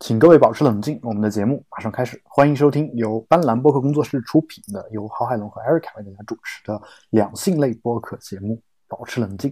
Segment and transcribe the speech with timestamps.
[0.00, 2.20] 请各位保持冷静，我们的节目马上开始。
[2.24, 8.54] 欢迎收听由斑斓播客工作室出品的，由郝海龙和 Erica 为大家主持的两性类播客节目
[8.86, 9.50] 《保持冷静》。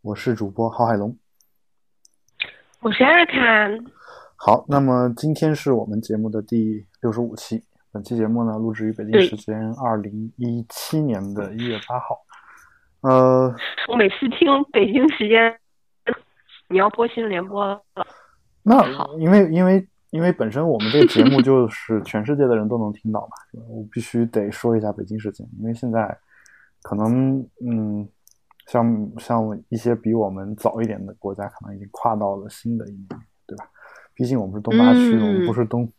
[0.00, 1.14] 我是主播郝海龙，
[2.80, 3.84] 我是 Erica。
[4.34, 7.62] 好，那么今天是我们节目的第六十五期。
[7.92, 12.18] 本期节目呢，录制于北京时间二零一七年的一月八号。
[13.02, 13.54] 呃，
[13.88, 15.54] 我每次听北京时间，
[16.70, 17.82] 你要播新闻联播了。
[18.62, 18.82] 那
[19.18, 26.16] 因为因为因为本身我们这个节目就是全世界的人都能听到嘛，我必须得说一下北京时间，因为现在
[26.82, 28.08] 可能嗯，
[28.66, 33.08] 像像一些比我们早一点的国家，可能已经跨到了新的一年，
[33.46, 33.64] 对吧？
[34.14, 35.90] 毕竟我们是东八区，我们不是东，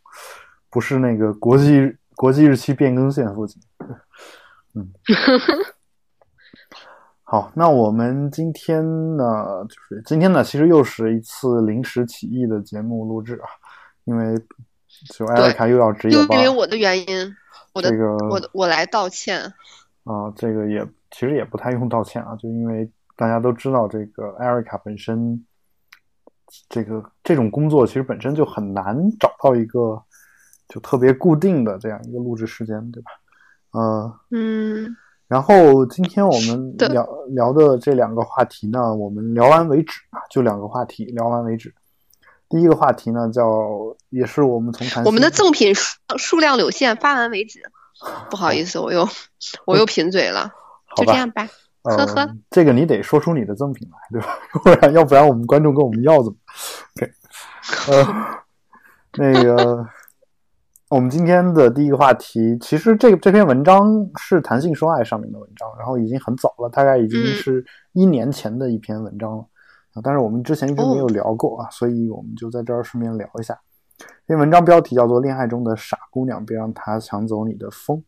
[0.70, 3.60] 不是那个国际国际日期变更线附近，
[4.74, 4.90] 嗯。
[7.26, 8.84] 好，那我们今天
[9.16, 13.48] 呢，就是今天呢，其实又是一次临时起意的节目录制啊，
[14.04, 14.36] 因为
[15.08, 17.34] 就艾瑞卡又要值夜班，因为我的原因，
[17.72, 19.40] 我的这个我的我来道歉
[20.04, 25.42] 啊，这个也其实也不太用道歉啊，就因为大家都知道，这个艾瑞卡本身
[26.68, 30.00] 这个这种工作其实本身就很难找到一个
[30.68, 33.10] 就特别固定的这样一个录制时间，对吧？
[33.70, 34.94] 呃，嗯。
[35.26, 41.74] 然后今天我们聊聊的这两个话题呢，我们聊完为止啊，就两个话题聊完为止。
[42.48, 43.68] 第一个话题呢，叫
[44.10, 47.60] 也是我们从我们的赠品数数量有限，发完为止。
[48.28, 49.08] 不好意思，我又
[49.64, 50.52] 我又贫嘴了，
[50.96, 51.48] 就这样吧，
[51.82, 52.28] 呵呵。
[52.50, 54.38] 这个你得说出你的赠品来，对吧？
[54.62, 56.36] 不然要不然我们观众跟我们要怎么
[56.96, 57.12] ？OK，
[57.90, 58.36] 呃，
[59.16, 59.86] 那个。
[60.94, 69.44] 我们今天的第一个话题，其实这这篇文章是《谈性说爱》上面的文章，然后已经很早了，大概已经是一年前的一篇文章了
[69.94, 70.00] 啊。
[70.04, 73.58] 但是我们之前一直没有聊过啊，所以我们就在这儿顺便聊一下。
[73.98, 77.98] 这篇文章标题叫做《恋爱中的傻姑娘，别让她抢走你的风》。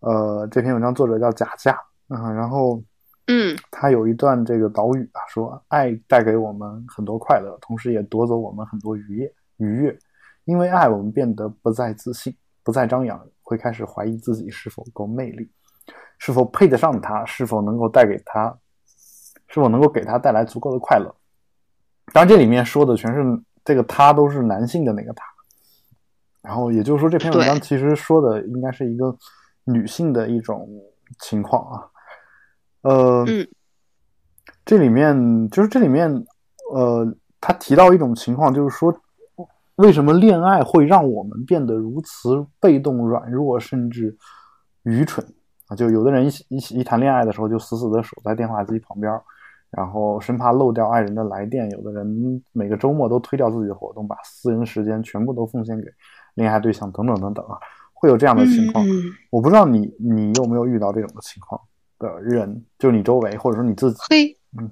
[0.00, 1.72] 呃，这篇文章作者叫贾佳
[2.08, 2.82] 啊，然后
[3.26, 9.98] 嗯，他有一段这个导语啊，说爱带给我们很多快乐，同时也夺走我们很多愉悦愉悦。
[10.48, 15.50] 因为爱，我们变得不再自信，不再张扬，会开始怀疑自己是否够魅力，
[16.16, 18.58] 是否配得上他，是否能够带给他，
[19.46, 21.14] 是否能够给他带来足够的快乐。
[22.14, 23.22] 当然，这里面说的全是
[23.62, 25.22] 这个他都是男性的那个他。
[26.40, 29.14] 然后也就是说，这篇文章其实说的应该是一个
[29.64, 30.66] 女性的一种
[31.20, 31.84] 情况啊。
[32.80, 33.26] 呃，
[34.64, 35.14] 这里面
[35.50, 36.10] 就是这里面，
[36.72, 38.98] 呃，他提到一种情况，就是说。
[39.78, 44.16] 为什么恋爱会让我们变得如此被动、软弱，甚至
[44.82, 45.24] 愚蠢
[45.68, 45.76] 啊？
[45.76, 49.12] 就有的人一起一起一谈恋爱的时候，就死死的守在电话机旁边，
[49.70, 51.70] 然后生怕漏掉爱人的来电。
[51.70, 55.86] 有的人每个周末都推掉自己的活动，把私人时间全部都奉献给
[56.34, 57.56] 恋爱对象，等等等等啊，
[57.94, 58.84] 会有这样的情况。
[59.30, 61.60] 我不知道你你有没有遇到这种的情况
[62.00, 64.00] 的人，就你周围，或者说你自己。
[64.10, 64.68] 嘿，嗯，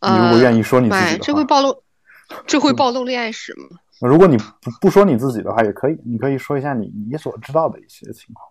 [0.00, 1.82] 你如果愿意说你自己的话，这会暴露。
[2.46, 3.78] 这会暴露恋爱史吗？
[4.00, 8.48] 如果你不不说你自己的话，也可以，你可以说一下你你所知道的一些情况。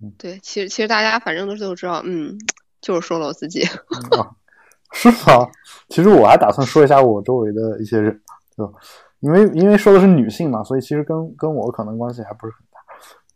[0.00, 2.38] 嗯，对，其实其实大家反正都都知道，嗯，
[2.80, 3.64] 就是说了我自己。
[3.64, 4.30] 啊，
[4.94, 5.48] 是吗？
[5.88, 8.22] 其实我还打算说一下我周围的一些人，
[8.56, 8.72] 就
[9.18, 12.78] 因为因为说的是女性嘛，所以其实跟跟我可能关系还不是很大。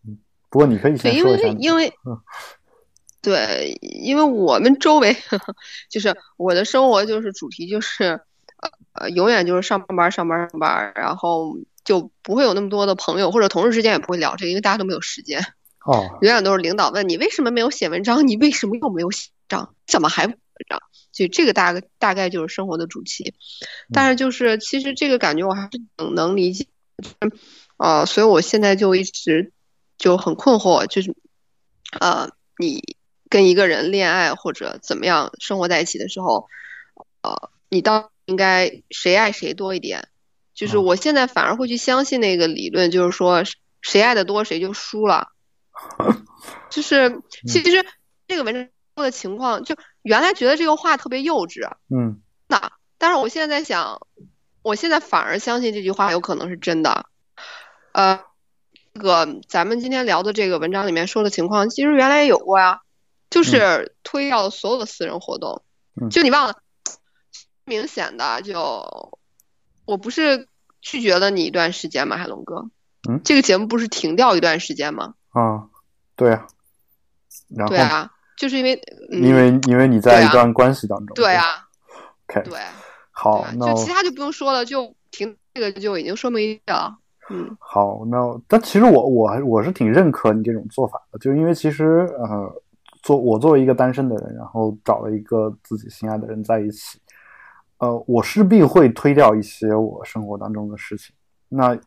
[0.07, 1.49] 嗯，不过你可以先说一下。
[1.49, 1.93] 因为因为
[3.21, 5.17] 对，因为我们周围
[5.91, 8.21] 就是我的生活就是主题就是。
[8.95, 15.45] 呃，永远就是上班上班上班，然后就不会有那么多的朋友或者同事之间也不会聊这个，因为大家都没有时间。
[15.85, 20.39] 哦，永远都是领导问你为什么没有写文章，你为什么又没有写文章，怎么还不文
[20.69, 20.81] 章？
[21.13, 23.35] 就这个大概大概就是生活的主题。
[23.93, 26.69] 但是就是其实这个感觉我还是能能理解，
[27.77, 29.53] 呃，所以我现在就一直
[29.99, 31.15] 就很困惑，就是
[32.01, 32.97] 呃，你
[33.29, 36.49] 跟一个人恋爱或者怎么样生活在一起的时候，
[37.23, 38.14] 呃，你到。
[38.27, 40.09] 应该谁爱谁多一点，
[40.55, 43.43] 就是我现在反而会去相信那个理论，就是说
[43.81, 45.29] 谁爱的多谁就输了。
[46.71, 47.85] 就是其实
[48.27, 54.07] 这个文章说的情况，就原来觉得这个话特别幼稚，嗯，那但是我现在在想，
[54.63, 57.07] 我现在反而相信这句话有可能是真的。
[57.93, 58.25] 呃，
[58.95, 62.81] 这个咱们今天聊的这个文章里面说的情况，其实原来也有过呀，
[63.31, 65.63] 就是推掉了所有的私人活动，
[66.11, 66.55] 就你忘了。
[67.65, 69.19] 明显的就，
[69.85, 70.49] 我不是
[70.81, 72.69] 拒绝了你一段时间吗，海龙哥？
[73.09, 75.15] 嗯，这个节目不是停掉一段时间吗？
[75.31, 75.67] 啊，
[76.17, 76.47] 对啊。
[77.49, 78.81] 然后对啊，就是因为
[79.11, 81.15] 因为因为你在一段关系当中。
[81.15, 81.45] 对啊。
[82.29, 82.43] OK。
[82.49, 82.59] 对。
[83.17, 86.99] 好，那就其他就不用说了，就停这个就已经说明了。
[87.31, 92.53] 嗯，好，那但其实我我还我是挺认可你这种做法的，就因为其实呃，
[93.03, 96.99] 做我作为一个单身的人，然后找了一个自己心爱的人在一起，
[97.85, 101.15] 呃，我势必会推掉一些我生活当中的事情。
[101.49, 101.79] 那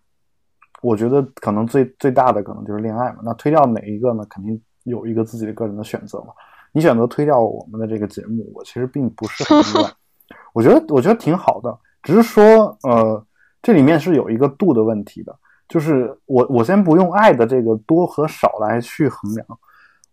[0.81, 3.19] 我觉得可能最最大的可能就是恋爱嘛。
[3.23, 4.25] 那推掉哪一个呢？
[4.29, 6.27] 肯定有一个自己的个人的选择嘛。
[6.71, 9.91] 你选择推掉我们的这个节目，我其实并不是很意外。
[10.53, 13.23] 我觉得我觉得挺好的，只是说呃。
[13.59, 15.35] 这里面是有一个度的问题的，
[15.67, 19.45] 就是我我先不用爱的这个多和少来去衡量，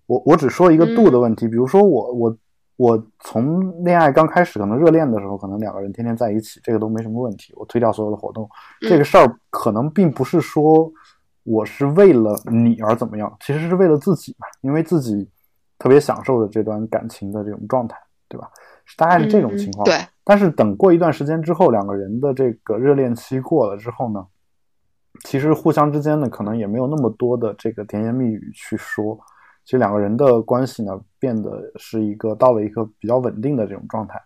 [0.06, 1.46] 我我只说一个度的问题。
[1.46, 2.36] 比如说我我
[2.76, 7.52] 我从恋爱刚开始，可能热恋的时候，可能两个人天天在一起，这个都没什么问题。
[7.56, 8.48] 我推掉所有的活动，
[8.80, 10.92] 这个事儿可能并不是说
[11.44, 15.28] 我是为了你而怎么样，其实是为了自己嘛，因为自己
[15.78, 17.96] 特别享受的这段感情的这种状态，
[18.28, 18.50] 对吧？
[18.96, 19.84] 大概是这种情况。
[19.84, 19.96] 对。
[20.24, 24.26] 但是等过一段时间之后，两个人的这个热恋期过了之后呢，
[25.24, 29.16] 其实互相之间呢，可能也没有那么多的这个甜言蜜语去说。
[29.64, 34.20] 其实两个人的关系呢，变得是一个到了一个比较稳定的这种状态。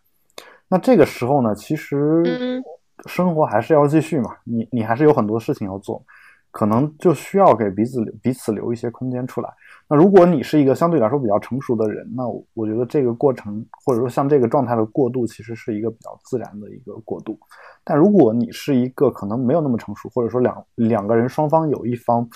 [0.69, 2.63] 那这个时候呢，其实
[3.07, 6.05] 生活还是要继续嘛，你你还是有很多事情要做，
[6.51, 9.49] 可能就需要给彼此彼此留一些空间出来。
[9.89, 17.39] 那如果你是一个相对来说比较成熟的人，那我觉得这个过程或者说像这个状态的过渡，其实是一个比较自然的一个过渡。
[17.85, 22.29] 但如果你是一个可能没有那么成熟，或者说两两个人双方有一方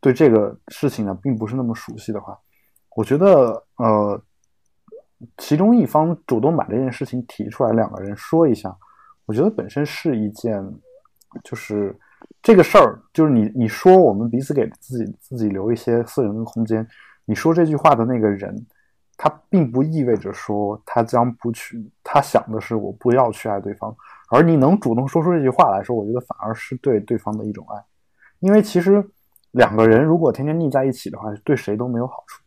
[0.00, 2.36] 对这个事情呢并不是那么熟悉的话，
[2.98, 4.20] 我觉得呃，
[5.36, 8.76] 其中一方主动把这件事情提出来，两个人说一下，
[9.24, 10.60] 我觉得本身是一件
[11.44, 11.96] 就是。
[12.42, 16.84] 这个事儿就是你你说我们彼此给自己自己留一些私人的空间。
[17.26, 18.66] 你说这句话的那个人，
[19.16, 23.94] 他并不意味着说他将不去，他想的是我不要去爱对方。
[24.30, 27.80] 而你能主动说出这句话来说，我觉得反而是对对方的一种爱。
[28.40, 29.08] 因为其实
[29.52, 32.42] 两个人如果天天腻在一起的话，对谁都没有好处。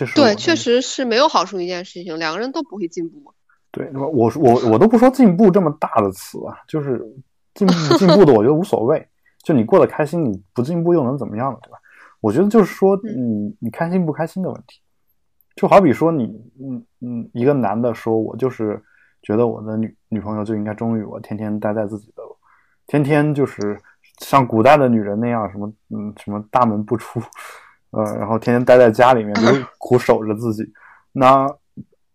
[0.00, 3.34] 这是对，确实是没有好处一件事情，两个人都不会进步。
[3.70, 6.98] 对，我我我我都不说进步这么大的词啊，就是
[7.52, 9.06] 进步进步的，我觉得无所谓。
[9.44, 11.58] 就你过得开心，你不进步又能怎么样呢？
[11.62, 11.78] 对吧？
[12.22, 14.80] 我觉得就是说，你你开心不开心的问题。
[15.54, 16.24] 就好比说，你
[16.58, 18.82] 嗯嗯，一个男的说，我就是
[19.22, 22.22] 觉得我的女女朋友就应该忠于我，天天待在自己的，
[22.86, 23.78] 天天就是
[24.20, 27.20] 像古代的女人那样，什么嗯什么大门不出，
[27.90, 29.46] 呃，然后天天待在家里面，就
[29.78, 30.64] 苦守着自己，
[31.12, 31.48] 那。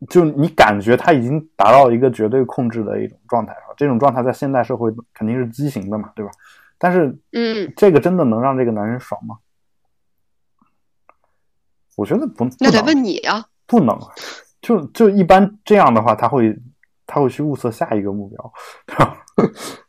[0.10, 6.31] 就你感觉他已经达到一个绝对控制的一种状态了，这种状态在现代社会肯定是畸形的嘛，对吧？
[6.77, 9.38] 但是，嗯，这个真的能让这个男人爽吗？
[11.95, 13.48] 我觉得不，那得问你啊。
[13.66, 13.98] 不能，
[14.62, 16.56] 就就一般这样的话，他会
[17.07, 18.54] 他会去物色下一个目标，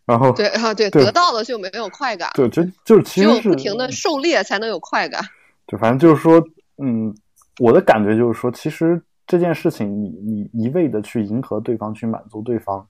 [0.07, 5.21] 然后对啊对，得到了就没有快感，对，就就是其实是不停的狩猎才能有快感。
[5.67, 6.43] 就反正就是说，
[6.79, 7.15] 嗯，
[7.59, 9.03] 我的感觉就是说，其实。
[9.29, 12.89] 这件事情，你你一味的去迎合对方，去满足对方，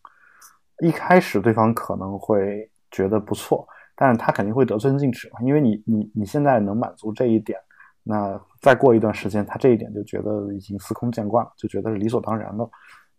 [0.82, 7.58] 一开始对方可能会觉得不错，但是他肯定会得寸进尺嘛，因为你你你现在能满足这一点，
[8.02, 12.69] 那再过一段时间，他这一点就觉得已经司空见惯了，就觉得是理所当然的，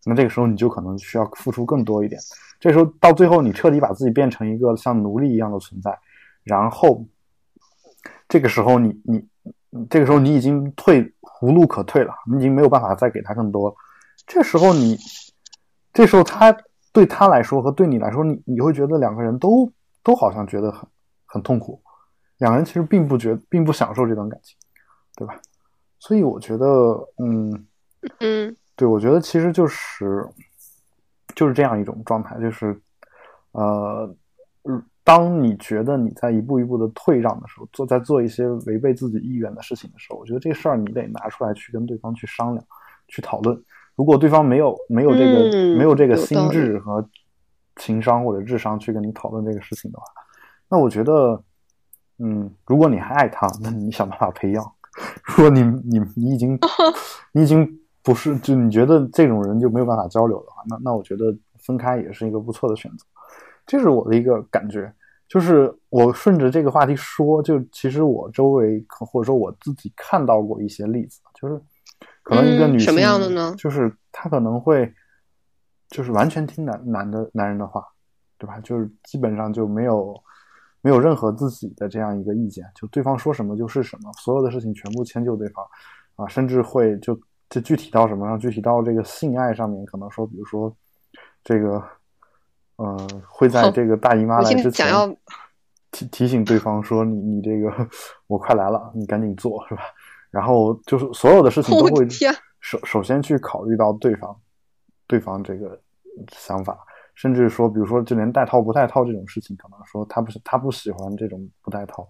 [0.06, 2.22] 那这个时候你就可能需要付出更多一点，
[2.60, 5.98] 这时候到最后你彻底把自己变成一个像奴隶一样的存在，
[6.44, 7.04] 然后
[8.28, 9.28] 这个时候你你。
[9.90, 13.76] 这个时候你已经退无路可退了，你已经没有办法再给他更多。
[14.26, 14.98] 这时候你，
[15.94, 16.56] 这时候他
[16.92, 19.72] 对他来说和对你来说，你你会觉得两个人都
[20.04, 20.88] 都好像觉得很
[21.26, 21.82] 很痛苦，
[22.38, 24.58] 两个人其实并不觉并不享受这段感情，
[25.16, 25.40] 对吧？
[26.00, 26.66] 所以我觉得，
[27.18, 27.66] 嗯
[28.20, 30.28] 嗯，对，我觉得其实就是
[31.36, 32.80] 就是这样一种状态，就是
[33.52, 34.14] 呃。
[35.08, 42.62] 当你觉得你在一步一步的退让的时候，做在做一些违背自己意愿的事情的时候，我觉得这事儿你得拿出来去跟对方去商量，
[43.08, 43.58] 去讨论。
[43.96, 47.08] 如果对方没有没有这个没有这个心智和
[47.78, 50.04] 情商或者智商去跟你讨论这个事情的话，
[50.68, 51.42] 那我觉得，
[52.20, 54.74] 嗯，如果你还爱他，那你想办法培养。
[55.24, 56.60] 如果你你你已经
[57.32, 63.06] 你已经不是就你觉得这种人就没有办法交流的话，那那我觉得分开也是一个不错的选择。
[63.66, 64.94] 这是我的一个感觉，
[65.28, 71.62] 就是我顺着这个话题说，就其实我周围或者说我自己看到过一些例子，就是
[72.24, 73.54] 可能一个女性什么样的呢？
[73.58, 74.94] 就是她可能会
[75.90, 77.84] 就是完全听男男的男人的话，
[78.38, 78.58] 对吧？
[78.62, 80.16] 就是基本上就没有
[80.82, 85.66] 没有任何自己的这样一个意见，就对方说什么就是什么，所有的事情全部迁就对方
[86.16, 87.20] 啊，甚至会就
[87.50, 88.40] 就具体到什么上？
[88.40, 90.74] 具体到这个性爱上面，可能说，比如说
[91.44, 91.84] 这个。
[92.78, 95.08] 呃，会在这个大姨妈来之前想要
[95.92, 97.72] 提提醒对方说你你这个
[98.28, 99.82] 我快来了，你赶紧做是吧？
[100.30, 102.08] 然后就是所有的事情都会
[102.60, 104.36] 首首先去考虑到对方
[105.08, 105.80] 对方这个
[106.32, 106.78] 想法，
[107.16, 112.08] 甚至说比如说就连带套不带套这种事情，可能说他不是他不喜欢这种不带套，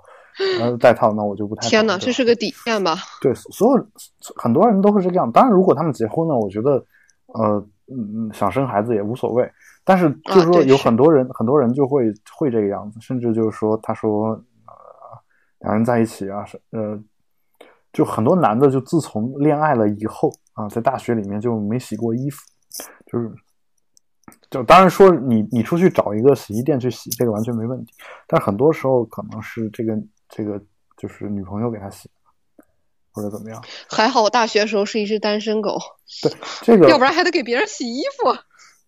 [0.59, 1.69] 然后戴套那我就不戴套。
[1.69, 2.97] 天哪，这是个底线吧？
[3.21, 3.87] 对，所有
[4.35, 5.31] 很多人都是这个样。
[5.31, 6.71] 当然，如果他们结婚了，我觉得，
[7.27, 9.49] 呃，嗯嗯，想生孩子也无所谓。
[9.87, 14.31] 但是就是说，有很多人，很多人就会会这个样子，甚至就是说，他说，
[14.67, 14.73] 呃，
[15.59, 17.01] 两人在一起啊，是呃，
[17.93, 22.41] 就很多男的就自从恋爱了以后啊，在大学里面就没洗过衣服，
[23.05, 23.31] 就是。
[24.49, 27.93] 就当然说你你出去找一个洗衣店去洗，这个完全没问题。
[28.27, 29.93] 但很多时候可能是这个
[30.29, 30.61] 这个
[30.97, 32.09] 就是女朋友给他洗，
[33.11, 33.61] 或者怎么样。
[33.89, 35.77] 还好我大学的时候是一只单身狗，
[36.21, 38.31] 对这个，要不然还得给别人洗衣服。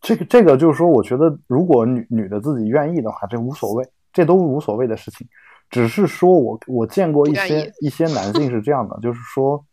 [0.01, 5.27] 这个这个就是说，我觉得如果女女的自己愿意的话，这无所谓，这都无所谓的事情。
[5.69, 9.63] 只是说我我见过一些一些男性是这样的，就是说，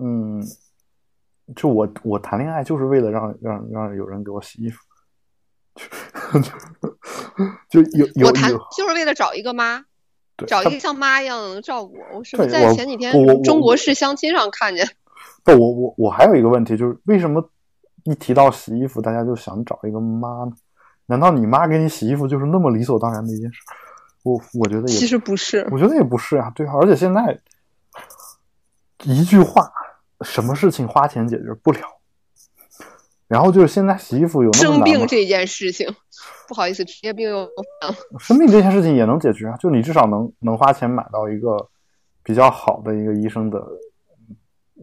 [0.00, 0.42] 嗯，
[1.54, 4.80] 就我我谈恋爱就是为了让让让有人给我洗衣服，
[7.68, 9.84] 就就有有我谈就是为了找一个妈，
[10.36, 12.18] 对找一个像妈一样能照顾我。
[12.18, 14.88] 我是不是在前几天中国式相亲上看见？
[15.44, 17.50] 不，我我我还有一个问题，就是为什么
[18.04, 20.52] 一提到洗衣服，大家就想找一个妈呢？
[21.06, 23.60] 难道你妈给你洗衣服就是那么理所当然的一件事？
[24.22, 27.38] 我我觉得也其实不是，我觉得也不是啊，对啊，而且现在
[29.04, 29.70] 一句话，
[30.20, 31.80] 什么事情花钱解决不了？
[33.26, 34.84] 然后就是现在洗衣服有那么生？
[34.84, 35.88] 病这件事情，
[36.46, 37.48] 不好意思，职业病又。
[38.18, 41.68] 生病这件事情也能解决啊，就你至少能能花钱买到一个
[42.22, 43.58] 比较好的一个医生的，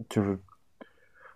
[0.10, 0.38] 就是，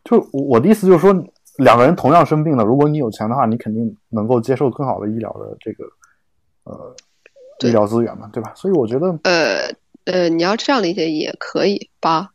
[0.04, 1.13] 就我我的意思就是说，
[1.57, 5.83] 两个人同样生病了，如果你有钱的话，你肯定能够接受更好的医疗的这个
[6.63, 6.95] 呃
[7.60, 8.51] 医疗资源嘛，对吧？
[8.55, 9.69] 所以我觉得呃
[10.05, 12.31] 呃，你要这样理解也可以吧，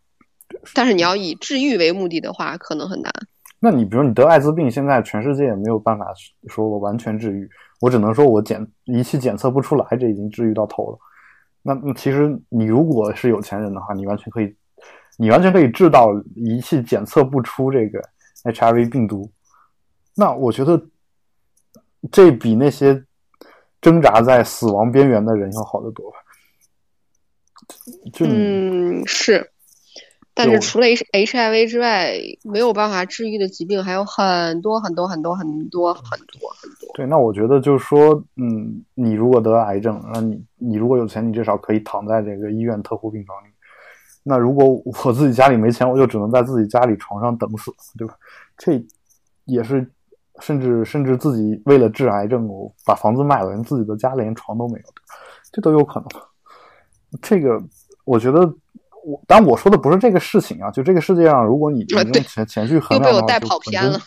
[0.75, 3.13] 但是你要以治愈为目的的话，可能很难。
[3.61, 6.07] 那你比如你得艾滋病，现在全世界也没有办法
[6.47, 7.49] 说我完全治愈，
[7.81, 10.99] 我只能说我检仪器检测不出来，这已经治愈到头了。
[11.63, 14.55] 那那其实你如果是有钱人的话，你完全可以，
[15.19, 18.01] 你完全可以治到仪器检测不出这个
[18.45, 19.31] HIV 病毒。
[20.15, 20.81] 那我觉得
[22.11, 23.05] 这比那些
[23.81, 26.17] 挣扎在死亡边缘的人要好得多吧。
[28.13, 29.51] 就、嗯，是。
[30.35, 32.15] 但是除了 H HIV 之外，
[32.45, 36.93] 没有办法治愈的疾病还有很多很多很多很多很多很多。
[36.95, 43.49] 对，那我觉得就是说，嗯，你如果得了癌症，那你你如果有钱，你至少可以躺在这个医院特护病房里。
[44.23, 48.15] 那如果我自己家里没钱，我就只能在自己家里床上等死，对吧？
[48.59, 48.85] 这
[49.45, 49.91] 也是，
[50.41, 54.85] 甚至甚至自己为了治癌症，我把房子卖了，连自己的家连床都没有，
[55.51, 56.09] 这都有可能。
[57.23, 57.59] 这个
[58.05, 58.41] 我觉得，
[59.05, 64.01] 我当然我说的不是这个事情啊，就这个世界上，如果你 你用钱钱去衡量的话，就本身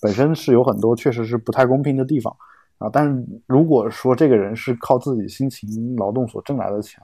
[0.00, 2.34] 本身是有很多确实是不太公平的地方
[2.78, 2.88] 啊。
[2.90, 7.02] 但是如果说这个人是靠自己辛勤劳动所挣来的钱，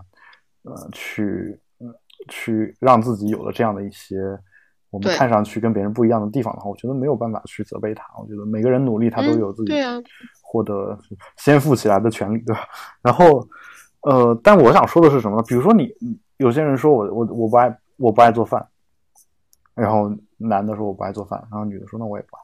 [0.62, 1.86] 呃，去呃
[2.28, 4.16] 去让自己有了这样的一些
[4.92, 8.04] 我们看上去跟别人不一样的地方的话，我觉得没有办法去责备他。
[8.20, 9.72] 我觉得每个人努力，他都嗯有自己
[10.42, 10.96] 获得
[11.38, 12.60] 先富起来的权利，对吧？
[13.00, 13.48] 然后，
[14.02, 15.42] 呃，但我想说的是什么呢？
[15.48, 18.68] 比如说你你有些人说我我我不爱我不爱做饭，
[19.74, 22.40] 然后男的说我不爱做饭，然后女的说那我也不爱，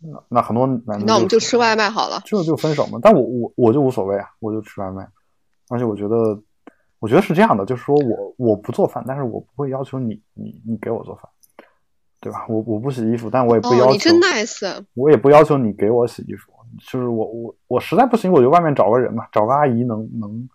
[0.00, 2.20] 那那很多男的那我们就吃外卖好了。
[2.26, 2.98] 就就分手嘛。
[3.00, 5.08] 但我我我就无所谓啊，我就吃外卖。
[5.70, 6.38] 而且我觉得，
[6.98, 11.24] 我觉得是这样的，就是说我我不做饭，但是我不会要求你你你给我做饭，
[12.20, 12.44] 对吧？
[12.48, 14.84] 我我不洗衣服，但我也不要哦，求，你真 nice。
[14.94, 16.52] 我也不要求你给我洗衣服。
[16.86, 20.48] 就是我我我实在不行，我就外面找个人嘛，找个阿姨能能。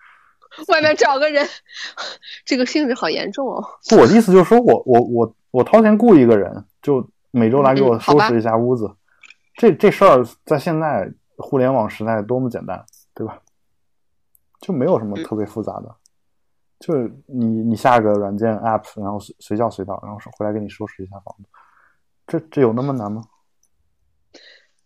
[0.69, 1.45] 外面找个人，
[2.45, 3.61] 这个性质好严重哦。
[3.89, 8.89] 不，我的意思就是说我我我我掏钱雇一个人，就每周来给我收拾一下屋子。
[9.55, 13.39] 这这事儿在现在互联网时代多么简单，对吧？
[14.61, 15.95] 就没有什么嗯特别复杂的，
[16.85, 21.45] 就是你你下个软件 app，然后随随叫随到，然后回来给你收拾一下房子，
[22.27, 23.23] 这这有那么难吗？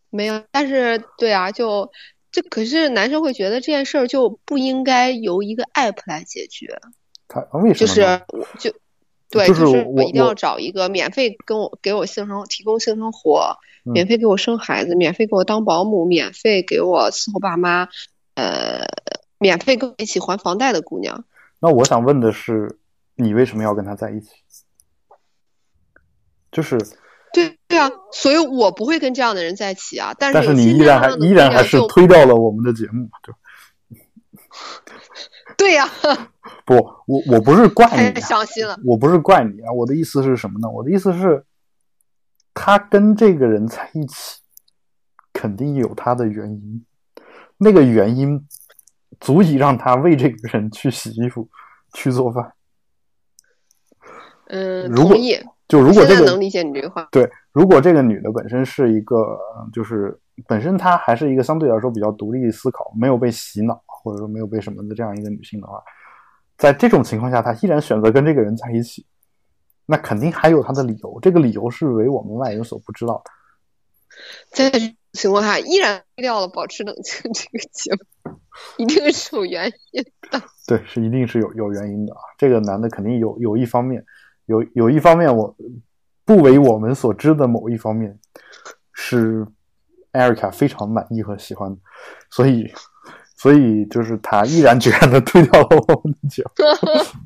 [0.10, 1.91] 没有，但是对啊，就
[2.32, 6.79] 这可是男生会觉得这件事儿就不应该由一个 app 来解决，
[7.27, 8.22] 他为什么就是
[8.58, 8.74] 就
[9.29, 17.89] 对，就是是我一定要找一个免费跟我给我性生提供性生活，嗯免费给我生孩子，免费给我当保姆，免费给我伺候爸妈，
[18.36, 18.86] 呃，
[19.38, 21.25] 免费跟我一起还房贷的姑娘。
[21.59, 22.79] 那我想问的是，
[23.15, 24.29] 你为什么要跟他在一起？
[26.51, 26.77] 就是
[27.31, 30.15] 对对啊，所以我不会跟这样的人在一起啊。
[30.17, 33.37] 但是但是你依然还依然还是推掉了我们的节目，对吧？
[35.57, 35.87] 对呀、
[36.65, 36.75] 不，
[37.05, 38.79] 我我不是怪太你、啊，伤心了。
[38.83, 40.69] 我不是怪你啊，我的意思是什么呢？
[40.69, 41.45] 我的意思是，
[42.53, 44.41] 他跟这个人在一起，
[45.33, 46.85] 肯定有他的原因，
[47.57, 48.47] 那个原因
[49.19, 51.47] 足以让他为这个人去洗衣服、
[51.93, 52.53] 去做饭。
[54.47, 55.15] 嗯，如果。
[55.67, 57.07] 就如果这个能理解你这个话。
[57.11, 65.79] 对，如果这个女的本身是一个，呃就是本身她还是一个相对来说比较独立思考，没有被洗脑，或者说没有被什么的这样一个女性的话，
[66.57, 69.05] 在这种情况下，她依然选择跟这个人在一起，
[69.85, 73.31] 那肯定还有她的理由，这个理由是为我们外人所不知道的。
[74.49, 74.71] 在
[75.13, 78.39] 情况下，依然推掉了保持冷静这个节目，
[78.77, 80.41] 一定是有原因的。
[80.67, 82.19] 对，是一定是有有原因的啊。
[82.37, 84.05] 这个男的肯定有有一方面，
[84.45, 85.55] 有有一方面我
[86.25, 88.19] 不为我们所知的某一方面，
[88.93, 89.45] 是
[90.11, 91.77] 艾瑞卡非常满意和喜欢的，
[92.29, 92.71] 所以
[93.35, 96.49] 所以就是他毅然决然的推掉了我们的节目。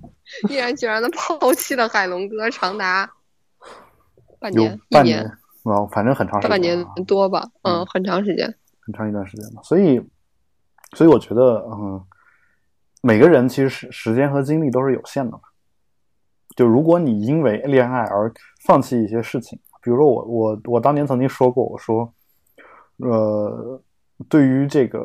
[0.49, 3.11] 毅然决然的抛弃了海龙哥，长达
[4.39, 8.53] 半年、一年、半年，啊，反正很长时间，半年啊多吧，嗯嗯，很长时间。
[8.81, 9.61] 很长一段时间吧。
[9.63, 10.01] 所以，
[10.93, 12.03] 所以我觉得，嗯，
[13.01, 15.39] 每个人其实时时间和精力都是有限的嘛。
[16.55, 18.31] 就如果你因为恋爱而
[18.65, 22.13] 放弃一些事情，比如说我我我当年曾经说过，我说，
[22.97, 23.81] 呃，
[24.29, 25.03] 对于这个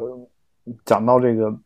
[0.84, 1.56] 讲到这个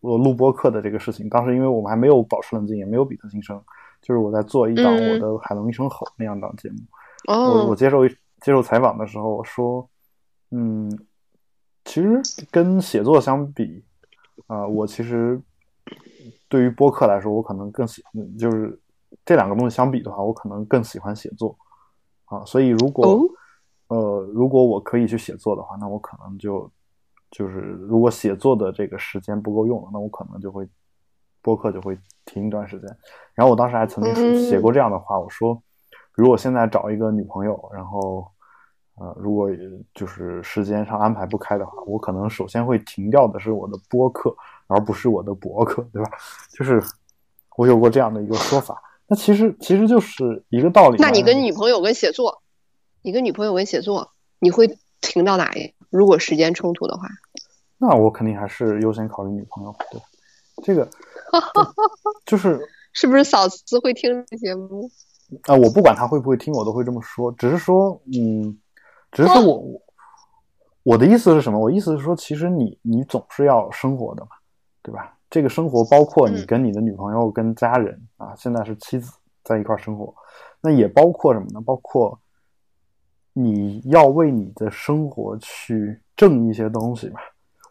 [0.00, 3.58] 我录播课的这个事情，当时因为我们还没有保持冷静，也没有比特新生，
[4.02, 6.76] 就是我在做一档嗯我的海龙一声吼那样档节目。
[7.28, 8.04] 我我哦，接受
[8.42, 9.88] 接受采访的时候，我说，
[10.50, 10.90] 嗯，
[11.84, 12.20] 其实
[12.50, 13.84] 跟写作相比，
[14.46, 15.40] 啊、我其实
[16.48, 18.78] 对于播客来说，我可能更喜，嗯就是
[19.24, 21.56] 这两个东西相比的话，我可能更喜欢写作，
[22.26, 23.20] 啊，所以如果、哦？
[23.88, 26.70] 呃，如果我可以去写作的话，那我可能就
[27.30, 30.66] 就是如果写作的这个时间不够用了，那我可能就会
[31.42, 32.88] 播客就会停一段时间。
[33.34, 34.34] 然后我当时还曾经嗯。
[34.48, 35.62] 写过这样的话，我说，
[36.14, 38.26] 如果现在找一个女朋友，然后
[38.96, 39.48] 呃，如果
[39.94, 44.34] 就是时间上安排不开的话，我可能首先会停掉的是我的播客，
[44.66, 46.10] 而不是我的博客，对吧？
[46.52, 46.82] 就是
[47.56, 48.80] 我有过这样的一个说法。
[49.06, 50.96] 那其实其实就是一个道理。
[50.98, 52.42] 那你跟女朋友跟写作，
[53.02, 55.72] 你跟女朋友跟写作，你会停到哪一？
[55.90, 57.08] 如果时间冲突的话，
[57.78, 60.06] 那我肯定还是优先考虑女朋友，对吧？
[60.62, 60.88] 这个
[62.26, 62.60] 就是
[62.92, 64.90] 是不是嫂子会听这个节目？
[65.44, 67.32] 啊、我不管他会不会听，我都会这么说。
[67.32, 68.58] 只是说，嗯，
[69.12, 69.82] 只是我、我
[70.82, 71.58] 我的意思是什么？
[71.58, 74.30] 我意思是说，其实你你总是要生活的嘛，
[74.82, 75.16] 对吧？
[75.30, 79.12] 这个生活包括你嗯跟你的女朋友、跟家人啊，现在是妻子
[79.44, 80.14] 在一块儿生活，
[80.60, 81.60] 那也包括什么呢？
[81.60, 82.18] 包括
[83.32, 87.20] 你要为你的生活去挣一些东西吧，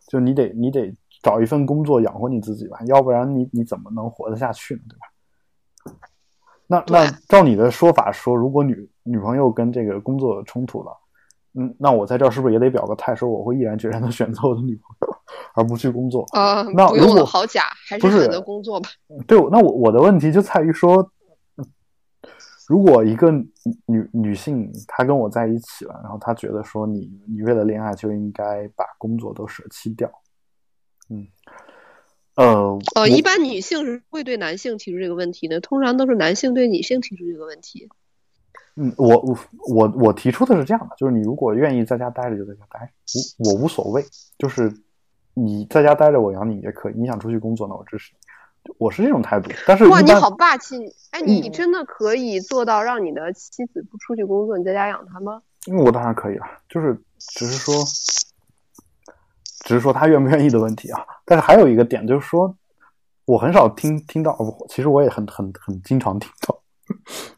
[0.08, 4.82] 就你得你得找一份工作养活你自己吧，要不然你你怎么能活得下去呢？
[4.90, 6.08] 对吧？
[6.68, 10.98] 那那照你的说法说，如果女女朋友跟这个工作冲突了，
[11.54, 15.16] 嗯，那我在这儿是不是也得表个态，说我会毅然决然的选择我的女朋友，
[15.54, 16.26] 而不去工作？
[16.32, 18.90] 啊，不用了，那如果好假，还是是选择工作吧。
[19.28, 21.12] 对，那我我的问题就在于说，
[21.58, 21.66] 嗯
[22.70, 23.30] 如果一个
[23.86, 30.10] 女女性她跟我在一起了，然后她觉得说你你为了恋爱就应该把工作都舍弃掉，
[31.10, 31.28] 嗯，
[32.36, 37.90] 呃，呃，一般女性是会对男性提出这个问题的，通常都是男性对女性提出这个问题。
[38.76, 39.38] 嗯，我我
[39.70, 42.92] 我我提出的是这样的，就是你如果愿意在家待着就在家待，
[43.40, 44.04] 无我无所谓，
[44.38, 44.72] 就是
[45.34, 48.14] 你在家待着我养你也可以，你想出去工作那我支持
[48.64, 49.52] 你，我是这种态度。
[49.68, 50.78] 但是哇，你好霸气！
[50.78, 55.42] 你哎，你嗯真的可以做到让你的妻子不出去工作，你在家养她吗？
[55.70, 57.76] 嗯我当然可以了，就是只是说，
[59.66, 61.06] 只是说他愿不愿意的问题啊。
[61.24, 62.56] 但是还有一个点就是说，
[63.26, 66.58] 我很少听听到，不其实我也很很很经常听到，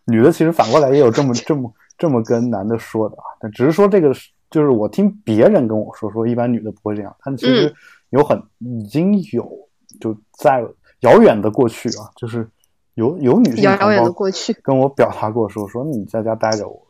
[0.05, 3.23] 女的其实反过来也有这么这么这么跟男的说的啊。
[3.39, 7.75] 但只是说这个是就是我听别人跟我说说，一般女的不会这样，但其实嗯
[8.09, 9.51] 有很已经有
[9.99, 10.63] 就在
[10.99, 12.47] 遥远的过去啊，就是
[12.93, 16.87] 有有女性遥远的过去，跟我表达过说说你在家待着，我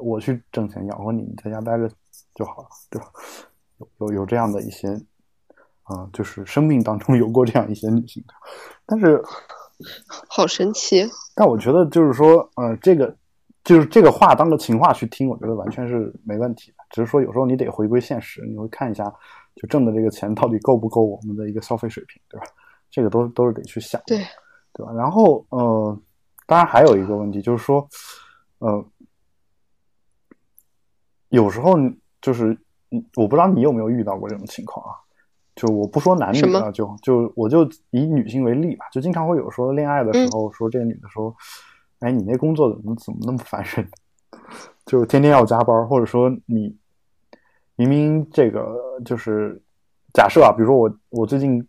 [0.00, 1.90] 我去挣钱养活你，你在家待着
[2.34, 3.06] 就好了，对吧？
[3.78, 4.88] 有有有这样的一些
[5.82, 8.34] 啊、就是生命当中有过这样一些女性的，
[8.86, 9.20] 但是
[10.28, 11.08] 好神奇。
[11.34, 13.16] 但我觉得就是说，呃，这个
[13.64, 16.76] 就是这个话当个情话去听，我觉得完全是没问题的。
[16.90, 19.04] 只是说有时候你得回归现实，你会看一下，
[19.56, 22.46] 就挣的这个钱到底够不够我们的一个消费水平，对吧？
[22.90, 24.18] 这个都都是得去想，对
[24.72, 24.92] 对吧？
[24.92, 25.96] 然后呃，
[26.46, 27.88] 当然还有一个问题就是说，
[28.58, 28.84] 呃，
[31.28, 31.74] 有时候
[32.20, 32.52] 就是，
[32.90, 34.92] 嗯我不知道你有没有遇到过这种情况啊？
[35.60, 41.36] 就我不说男女什么了，就就我就以女性为例吧，就经常会有说恋爱的时嗯候，说这个女的说，
[41.98, 43.86] 哎，你那工作怎么怎么那么烦人？
[44.86, 46.74] 就是天天要加班，或者说你
[47.76, 49.60] 明明这个就是
[50.14, 51.62] 假设啊，比如说我我最近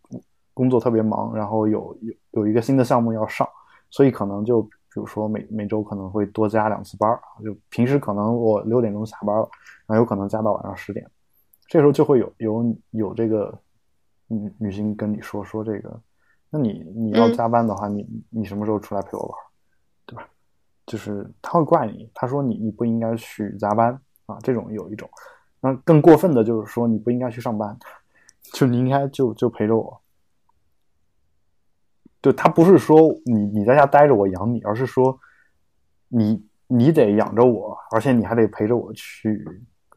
[0.54, 3.46] 工作特别忙，然后有有有一个新的项目要上，
[3.90, 9.50] 所以可能就比如说每每周可能会多加两次班儿啊，就平时可能我六点钟下班了，
[9.86, 11.06] 然后有可能加到晚上十点，
[11.68, 13.54] 这时候就会有有有这个
[14.36, 16.02] 女女性跟你说说这个，
[16.50, 19.38] 那你你要嗯加班的话，你你什么时候出来陪我玩，
[20.06, 20.28] 对吧？
[20.86, 25.10] 就是他会怪你，他说你你不应该去加班啊，这种有一种，
[25.60, 27.78] 那更过分的就是说你不应该去上班，
[28.54, 30.02] 就你应该就就陪着我。
[32.22, 35.18] 就他不是说你你在家待着我养你，而是说
[36.08, 39.44] 你你得养着我，而且你还得陪着我去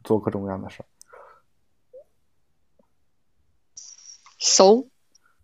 [0.03, 0.85] 做各种各样的事儿。
[4.37, 4.85] So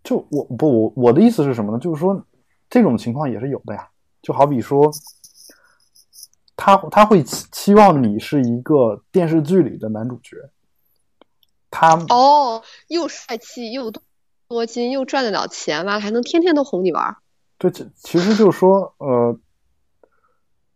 [0.03, 1.79] 就我不我我的意思是什么呢？
[1.79, 2.25] 就是说
[2.69, 3.87] 这种情况也是有的呀。
[4.21, 4.91] 就好比说，
[6.55, 10.37] 他他会期期望你是一个电视剧里的男主角，
[11.71, 14.03] 他哦，又帅气又多
[14.47, 17.17] 多金，又赚得了钱，完了还能天天都哄你玩儿。
[17.57, 19.35] 对，这其实就是说，呃，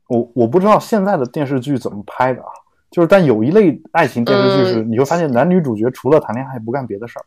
[0.08, 2.49] 我我不知道现在的电视剧怎么拍的啊，
[2.89, 7.25] 就是但有一类爱情电视剧是，嗯你会发现男女主角除了谈恋爱不干别的事儿，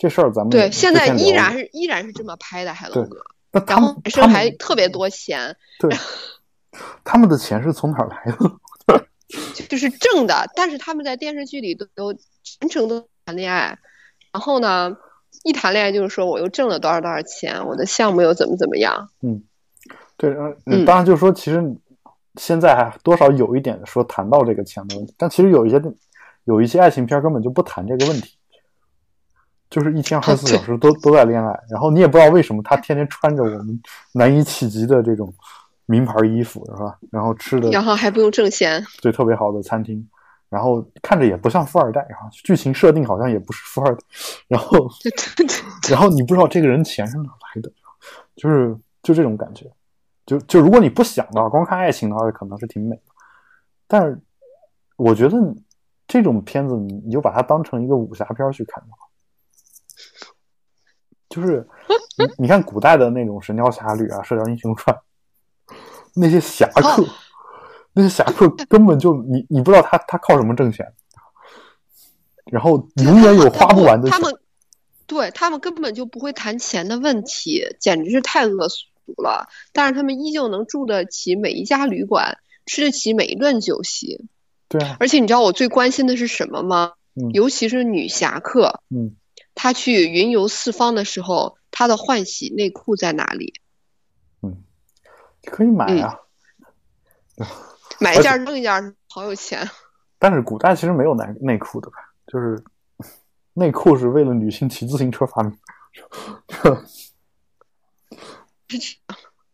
[0.00, 3.18] 这事儿咱们对，现在依然是依然是这么拍的，海龙哥。
[3.52, 5.94] 那他然后男生们他们还特别多钱， 对，
[7.04, 9.06] 他们的钱是从哪儿来的？
[9.68, 13.78] 就是挣的，但是他们在电视剧里都都全程都谈恋爱，
[14.32, 14.96] 然后呢，
[15.44, 19.10] 一谈恋爱就是说我又挣了多少多少钱，我的项目又怎么怎么样。
[19.22, 19.42] 嗯
[20.16, 21.62] 对，呃嗯当然就是说，其实
[22.36, 25.80] 现在还多少有一点说谈到这个钱的问题，但其实有一些
[26.44, 28.36] 有一些爱情片根本就不谈这个问题，
[29.70, 33.80] 就是一天二十四小时都都在恋爱，然后你也不知道为什么他天天穿着我们
[34.12, 35.32] 难以企及的这种
[35.86, 36.98] 名牌衣服，是吧？
[37.10, 40.04] 然后吃的然后还不用挣钱，对特别好的餐厅，
[40.48, 44.02] 然后看着也不像富二代，然后剧情设定好像也不是富二代，
[44.48, 44.88] 然后
[45.88, 47.70] 然后你不知道这个人钱是哪来的，
[48.34, 49.70] 就是就这种感觉。
[50.26, 53.02] 就就如果你不想的话，光看爱情的话，可能是挺美的。
[53.88, 54.16] 但是
[54.96, 55.36] 我觉得
[56.06, 58.99] 这种片子，你你就把它当成一个武侠片儿去看就好。
[61.30, 61.66] 就是
[62.18, 64.94] 你你看古代的那种《神雕侠侣》啊，《射雕英雄传》，
[66.14, 67.04] 那些侠客，
[67.92, 70.92] 那些侠客根本就你你不知道他他靠什么挣钱，
[72.50, 74.12] 然后永远有花不完的钱。
[74.12, 74.36] 他们
[75.06, 78.84] 对他们根本就不会谈钱的问题，简直是太恶俗
[79.16, 79.48] 了。
[79.72, 84.26] 但是他们依旧能住得起每一家旅馆，吃得起每一顿酒席。
[84.68, 86.94] 对啊，而且你知道我最关心的是什么吗？
[87.14, 89.16] 嗯尤其是女侠客，嗯，
[89.54, 93.54] 她去云游四方的时候，他的换洗内裤在哪里？
[94.42, 94.64] 嗯
[95.44, 96.18] 可以买啊。
[97.98, 99.68] 买一件扔一件，好有钱。
[100.18, 101.96] 但是古代其实没有内内裤的吧？
[102.26, 102.62] 就是
[103.54, 105.50] 内裤是为了女性骑自行车发明
[106.62, 106.84] 的，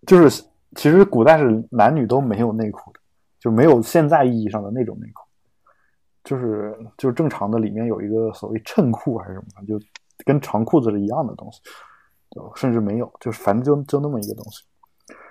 [0.07, 3.01] 就是其实古代是男女都没有内裤的，
[3.41, 5.26] 就没有现在意义上的那种内裤，
[6.27, 9.81] 就是就是正常的里面有一个所谓衬裤还是什么，就
[10.25, 11.61] 跟长裤子是一样的东西，
[12.31, 14.65] 就甚至没有，就是反正就就那么一个东西。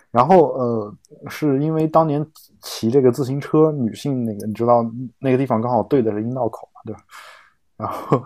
[0.09, 0.95] 然后呃，
[1.27, 2.25] 是因为当年
[2.61, 7.01] 骑这个自行车，女性那个你知道那个地方刚好对的是阴道口嘛，对吧？
[7.75, 8.23] 然后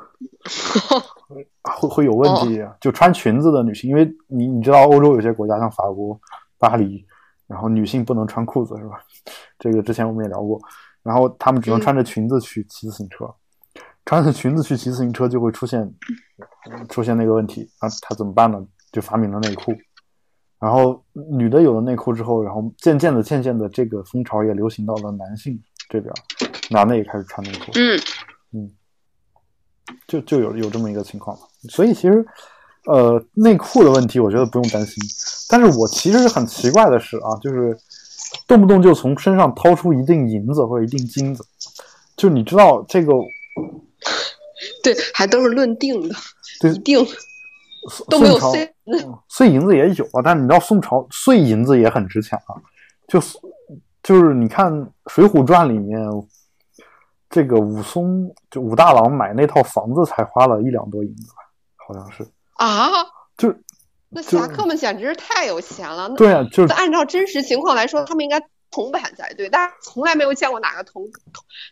[1.64, 6.20] 会会有问题，就穿裙子的女性，因为你你知道欧洲有些国家像法国、
[6.60, 7.04] 巴黎，
[7.48, 9.02] 然后女性不能穿裤子是吧？
[9.58, 10.62] 这个之前我们也聊过，
[11.04, 13.26] 然后他们只能穿着裙子去骑自行车，
[14.06, 15.94] 穿着裙子去骑自行车就会出现
[16.90, 18.60] 出现那个问题，啊，他怎么办呢？
[18.92, 19.74] 就发明了内裤。
[20.60, 25.58] 然后女的有了内裤之后，然后渐渐的、渐渐的，这个风潮也流行到了男性
[25.88, 26.14] 这边，
[26.70, 27.72] 男的也开始穿内裤。
[27.76, 27.98] 嗯，
[28.52, 28.72] 嗯，
[30.06, 31.38] 就就有有这么一个情况。
[31.70, 32.26] 所以其实，
[32.88, 35.02] 呃，内裤的问题，我觉得不用担心。
[35.50, 37.78] 但是我其实很奇怪的是啊，就是
[38.50, 41.46] 动不动就从身上掏出一锭银子或者一锭金子，
[42.18, 43.14] 就你知道这个
[44.84, 46.16] 对，还都是论定的，
[46.60, 46.72] 对。
[46.72, 47.06] 一定
[48.10, 48.66] 都没有碎。
[48.86, 52.58] 嗯碎银子也有啊，但你知道宋朝碎银子也很值钱啊，
[53.08, 53.38] 就是
[54.02, 54.74] 就是你看
[55.06, 56.02] 《水浒传》里面，
[57.30, 61.44] 这个武松就武大郎买那套房子才花了一两多银子吧，
[61.76, 62.90] 好像是，啊，
[63.38, 63.54] 就
[64.10, 66.08] 那侠客们简直是太有钱了。
[66.10, 68.42] 那对啊，就是按照真实情况来说，他们应该
[68.72, 71.04] 铜板才对，但是从来没有见过哪个铜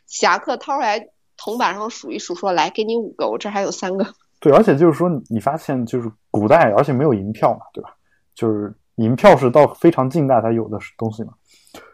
[0.06, 4.06] 侠客掏出来铜板上数一数，说来给你五个，我这还有三个。
[4.40, 7.90] 对，而且就是说，你发现就是古代，而且没有银票嘛，对吧？
[8.36, 11.34] 就是银票是到非常近代才有的东西嘛。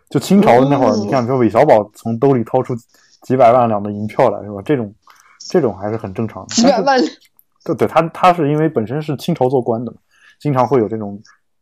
[0.10, 2.76] 就清朝的那会儿，你看，比如韦小宝从兜里掏出
[3.22, 4.62] 几百万两的银票来，是吧？
[4.64, 4.94] 这种
[5.40, 6.54] 这种还是很正常的。
[6.54, 7.00] 几百万，
[7.64, 9.98] 对对，他他是因为本身是清朝做官的嘛，
[10.44, 11.18] 经常会有这种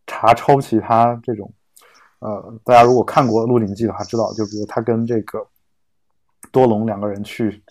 [0.07, 1.53] 查抄其他这种。
[2.17, 5.45] 呃，大家如果看过《鹿鼎记》的话，知道，就比如他跟这个
[6.51, 7.63] 多隆两个人去，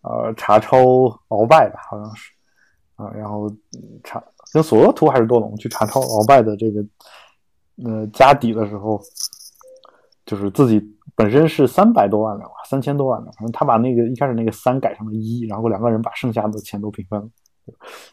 [0.00, 0.78] 呃，查抄
[1.28, 2.32] 鳌拜吧，好像是，
[2.96, 3.54] 啊，然后
[4.02, 6.82] 查跟索额图还是多隆去查抄鳌拜的这个
[7.84, 8.98] 呃家底的时候，
[10.24, 10.82] 就是自己
[11.14, 17.28] 本身是三百多万两，三千多万两，反正他把那个一开始那个三改成了一，然后两个人把剩下的钱都平分了，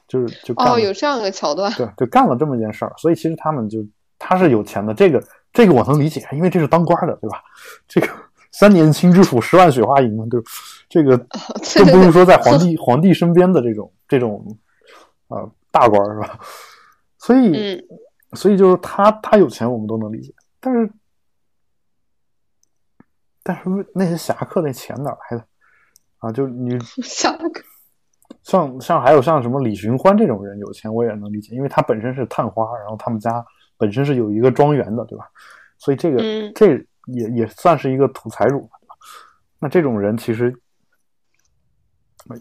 [0.07, 3.85] 就是就哦，有这样的桥段，对，就干了这么一件事儿，所以其实他们就
[4.19, 5.23] 他是有钱的，这个。
[5.53, 7.41] 这个我能理解，因为这是当官的，对吧？
[7.87, 8.07] 这个
[8.51, 10.43] 三年清知府，十万雪花银嘛，就
[10.87, 11.17] 这个
[11.75, 14.45] 更不用说在皇 帝皇帝身边的这种这种
[15.29, 16.39] 呃大官是吧？
[17.17, 17.83] 所以，
[18.33, 20.31] 所以就是他他有钱，我们都能理解。
[20.59, 20.91] 但是，
[23.41, 23.63] 但是
[23.95, 25.45] 那些侠客那钱哪来的
[26.19, 26.31] 啊？
[26.31, 27.49] 就你 侠客，
[28.47, 33.45] 像像还有像什么李寻欢这种人有钱，我也能理解，因为他本身是探花，然后他们家。
[33.79, 35.29] 本身是有一个庄园的，对吧？
[35.77, 36.17] 所以这个
[36.55, 38.95] 这也也算是一个土财主，对吧？
[39.59, 40.51] 那这种人其实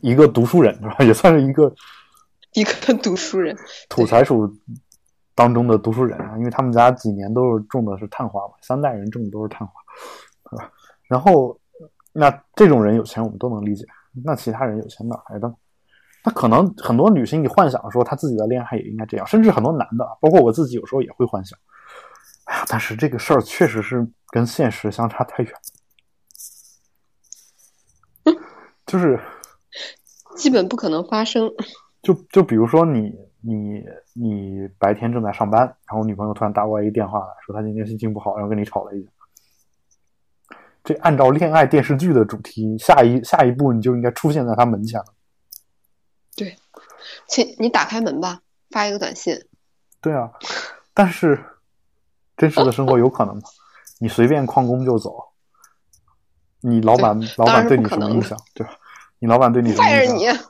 [0.01, 0.97] 一个读书人，是吧？
[1.01, 1.71] 也算是一个
[2.55, 3.55] 一个读书人，
[3.91, 4.51] 土财主
[5.35, 9.75] 当中的读书人啊，因为他们家几年都是种的是探花嘛，三代人种的都是探花，
[10.51, 10.73] 对吧？
[11.03, 11.61] 然后
[12.15, 13.85] 那这种人有钱，我们都能理解。
[14.25, 15.55] 那其他人有钱哪来的？
[16.27, 21.57] 那可能很多女性你幻想说她自己的恋爱也应该这样，甚至很多男的，包括我自己有时候也会幻想。
[22.47, 25.53] 哎呀，但是这个事儿确实是跟现实相差太远，
[28.85, 29.21] 就是
[30.37, 31.49] 基本不可能发生。
[32.03, 39.11] 就就比如说你你你白天正在上班，然后女朋友突然打过来一电话来说她今天心情不好，然后跟你吵了一架。
[40.83, 45.07] 这按照恋爱电视剧的主题，下一下一步你就应该出现在她门前了。
[46.37, 46.57] 对，
[47.27, 49.37] 请你打开门吧，发一个短信。
[50.01, 50.31] 对啊，
[50.95, 51.43] 但是
[52.37, 53.43] 真实的生活有可能吗？
[53.99, 55.33] 你随便旷工就走，
[56.61, 58.39] 你老板老板对你什么印象？
[58.55, 58.75] 对吧？
[59.19, 60.17] 你老板对你什么印象？
[60.19, 60.41] 你，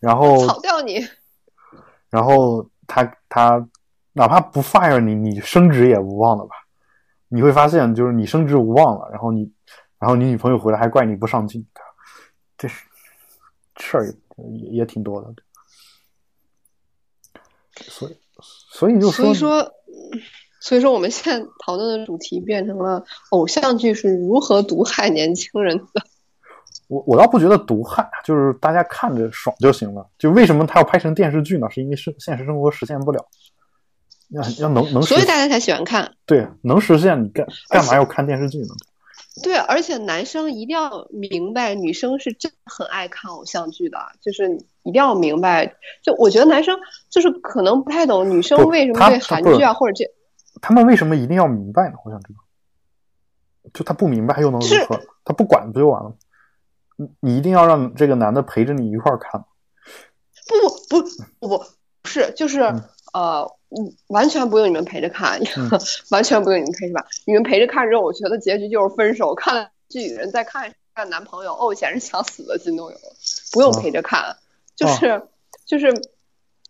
[0.00, 0.98] 然后炒掉你，
[2.10, 3.64] 然后他他
[4.14, 6.56] 哪怕不 fire 你，你升职也无望了吧？
[7.28, 9.50] 你会发现，就是你升职无望了，然后你
[10.00, 11.64] 然后你女朋友回来还怪你不上进，
[12.58, 12.84] 这是
[13.76, 14.14] 事儿。
[14.36, 15.34] 也也挺多的，
[17.88, 18.16] 所以
[18.72, 19.72] 所以就所以说，
[20.60, 26.02] 所以说我们现在讨论的主题变成了偶像剧是如何毒害年轻人的。
[26.88, 30.06] 我我倒不觉得毒害，就是大家看着爽就行了。
[30.18, 31.70] 就为什么他要拍成电视剧呢？
[31.70, 33.26] 是因为是现实生活实现不了，
[34.28, 36.14] 要要能能，所以大家才喜欢看。
[36.26, 38.74] 对，能实现你干干嘛要看电视剧呢？
[39.42, 44.50] 对，而且男生一定要明白，女生是真的很爱看偶像剧的，就是
[44.82, 45.74] 一定要明白。
[46.02, 50.04] 就我觉得男生就是可能不太懂女生为什么对韩剧啊或者这，
[50.60, 51.94] 他们为什么一定要明白呢？
[52.04, 52.40] 我想知道。
[53.72, 55.00] 就他不明白又能如何？
[55.24, 56.14] 他不管不就完了？
[56.96, 59.44] 你你一定要让这个男的陪着你一块儿看？
[60.46, 61.64] 不不不不不
[62.04, 62.60] 是，就是
[63.14, 63.50] 呃。
[63.74, 65.40] 嗯，完全不用你们陪着看，
[66.10, 67.06] 完全不用你们陪着吧。
[67.26, 69.34] 你们陪着看之后，我觉得结局就是分手。
[69.34, 73.16] 看了剧人再看看男朋友，哦，简直想死的心都有了。
[73.50, 74.36] 不用陪着看，
[74.76, 75.22] 就是
[75.64, 75.90] 就是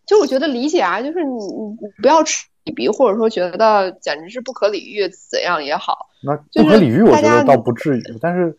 [0.06, 6.08] 就我觉得理解啊，就是你你不要嗤以鼻，或者说觉得简直是不可理喻，怎样也好。
[6.22, 8.56] 那不可理喻，我觉得倒不至于，但是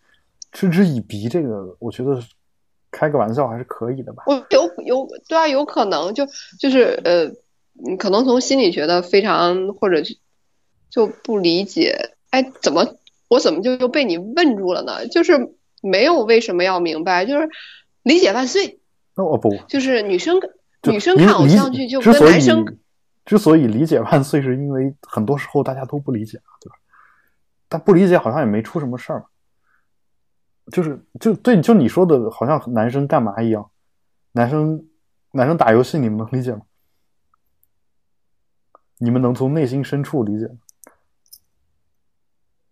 [0.51, 2.21] 嗤之以鼻这个，我觉得
[2.91, 4.23] 开个玩笑还是可以的吧。
[4.27, 6.27] 我有有对啊，有可能就
[6.59, 7.31] 就是呃。
[7.73, 10.01] 你可能从心里觉得非常，或者
[10.89, 12.95] 就不理解，哎，怎么
[13.29, 15.07] 我怎么就又被你问住了呢？
[15.07, 17.49] 就是没有为什么要明白，就是
[18.03, 18.79] 理解万岁。
[19.15, 20.39] 那我不，就是女生
[20.83, 22.77] 女生看偶像剧就跟男生
[23.25, 26.75] 之所以理解万岁，是因为很多时候大家都不理解，对吧？
[27.69, 29.25] 但不理解好像也没出什么事儿嘛。
[30.71, 33.69] 就是就对，就你说的，好像男生干嘛一样，
[34.31, 34.85] 男生
[35.31, 36.61] 男生打游戏，你们能理解吗？
[39.03, 40.57] 你们能从内心深处理解吗？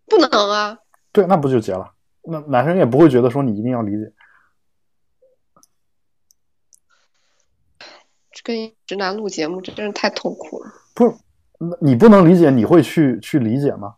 [0.08, 0.78] 不能啊。
[1.12, 1.92] 对，那不就结了？
[2.24, 4.14] 那男生也不会觉得说你一定要理解。
[8.44, 10.72] 跟直男录节目，这真是太痛苦了。
[10.96, 11.16] 不是，
[11.80, 13.96] 你不能理解，你会去去理解吗？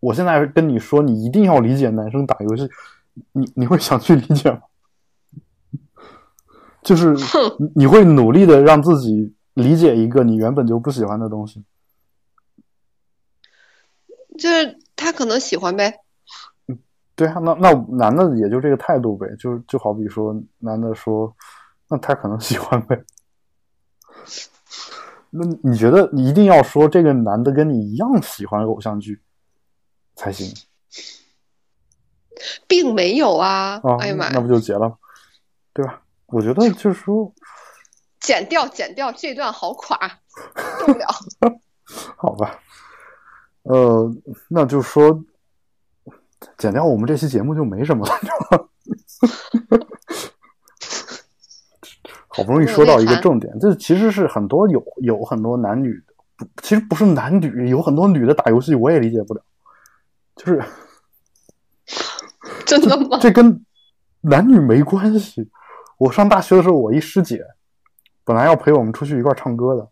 [0.00, 2.68] 我现在跟你说，你一定要理解男生打游戏，
[3.32, 4.60] 你你会想去理解吗？
[6.82, 7.14] 就是
[7.58, 11.64] 你你会努力的让自己理解一个你原本就不喜欢的东西。
[14.38, 16.00] 就是他可能喜欢呗。
[17.14, 21.34] 对啊，那那男的也就这个态度呗，就就好比说，男的说，
[21.88, 23.04] 那他可能喜欢呗。
[25.30, 29.20] 那你觉得你一定要说这个男的跟你一样喜欢偶像剧
[30.14, 30.52] 才行
[32.66, 33.80] 并没有啊！
[33.82, 33.96] 啊？
[34.00, 34.96] 哎呀妈呀那不就结了？
[35.72, 36.02] 对吧？
[36.26, 37.32] 我觉得就是说，
[38.20, 39.98] 剪掉剪掉，这段好垮，
[40.80, 41.06] 受不了。
[42.16, 42.58] 好吧，
[43.68, 44.14] 呃，
[44.48, 45.22] 那就说
[46.56, 48.68] 剪掉我们这期节目就没什么了？
[52.28, 56.02] 好不容易说到一个重点，这其实是很多有有很多男女
[56.62, 59.42] 其实不是男女，有很多女的打游戏我也理解不了，
[60.36, 60.62] 就是
[62.66, 63.18] 真的吗？
[63.20, 63.64] 这跟
[64.20, 65.50] 男女没关系。
[65.98, 67.42] 我上大学的时候，我一师姐
[68.22, 69.88] 本来要陪我们出去一块儿唱歌的，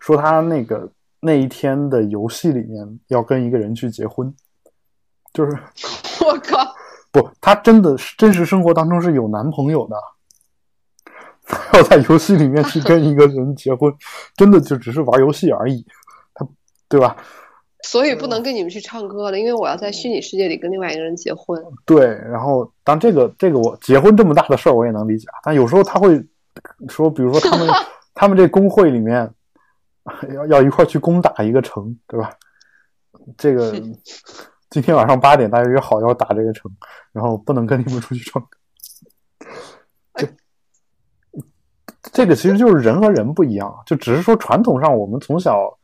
[0.00, 4.34] 说她那个那一天的游戏里面要跟一个人去结婚，
[5.32, 5.52] 就是
[6.24, 6.74] 我靠！
[7.12, 9.96] 不，她真的是真实生活当中是有男朋友的，
[11.44, 13.92] 她要在游戏里面去跟一个人结婚，
[14.36, 15.84] 真的就只是玩游戏而已，
[16.34, 16.46] 他
[16.88, 17.16] 对吧？
[17.82, 21.58] 所以不能跟你们去唱歌了，因为我要在虚拟世界里跟另外一个人结婚。
[21.86, 26.22] 对，然后当这个这个我结婚这么大的事儿我也能理解，但有时候他会
[26.88, 27.68] 说，比如说他们
[28.14, 29.28] 他们这工会里面
[30.34, 32.32] 要要一块儿去攻打一个城，对吧？
[33.36, 33.72] 这个
[34.70, 36.70] 今天晚上八点大家约好要打这个城，
[37.12, 38.48] 然后不能跟你们出去唱歌。
[40.14, 40.28] 这
[42.12, 45.76] 这个其实就是人和人不一样，就只是说传统上我们从小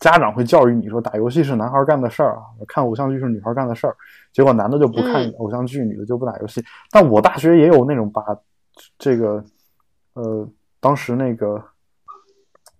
[0.00, 3.96] 家长会教育你说打游戏是男孩干的事儿啊，看偶像剧是女孩干的事儿。
[4.32, 6.62] 结果男的就不看嗯偶像剧，女的就不打游戏。
[6.90, 8.22] 但我大学也有那种把
[8.98, 9.42] 这个
[10.14, 10.48] 呃，
[10.80, 11.62] 当时那个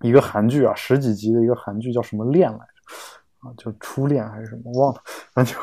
[0.00, 3.48] 一个韩剧啊，十几集的一个韩剧叫什么恋来着？
[3.48, 5.00] 啊，叫初恋还是什么忘了，
[5.32, 5.60] 反正就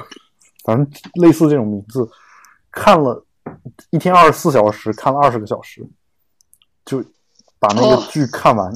[0.64, 2.10] 反正类似这种名字，
[2.72, 3.26] 看了
[3.92, 5.88] 一天二十四小时，看了二十个小时，
[6.86, 7.04] 就
[7.60, 8.04] 把那个哦。
[8.10, 8.72] 剧看完。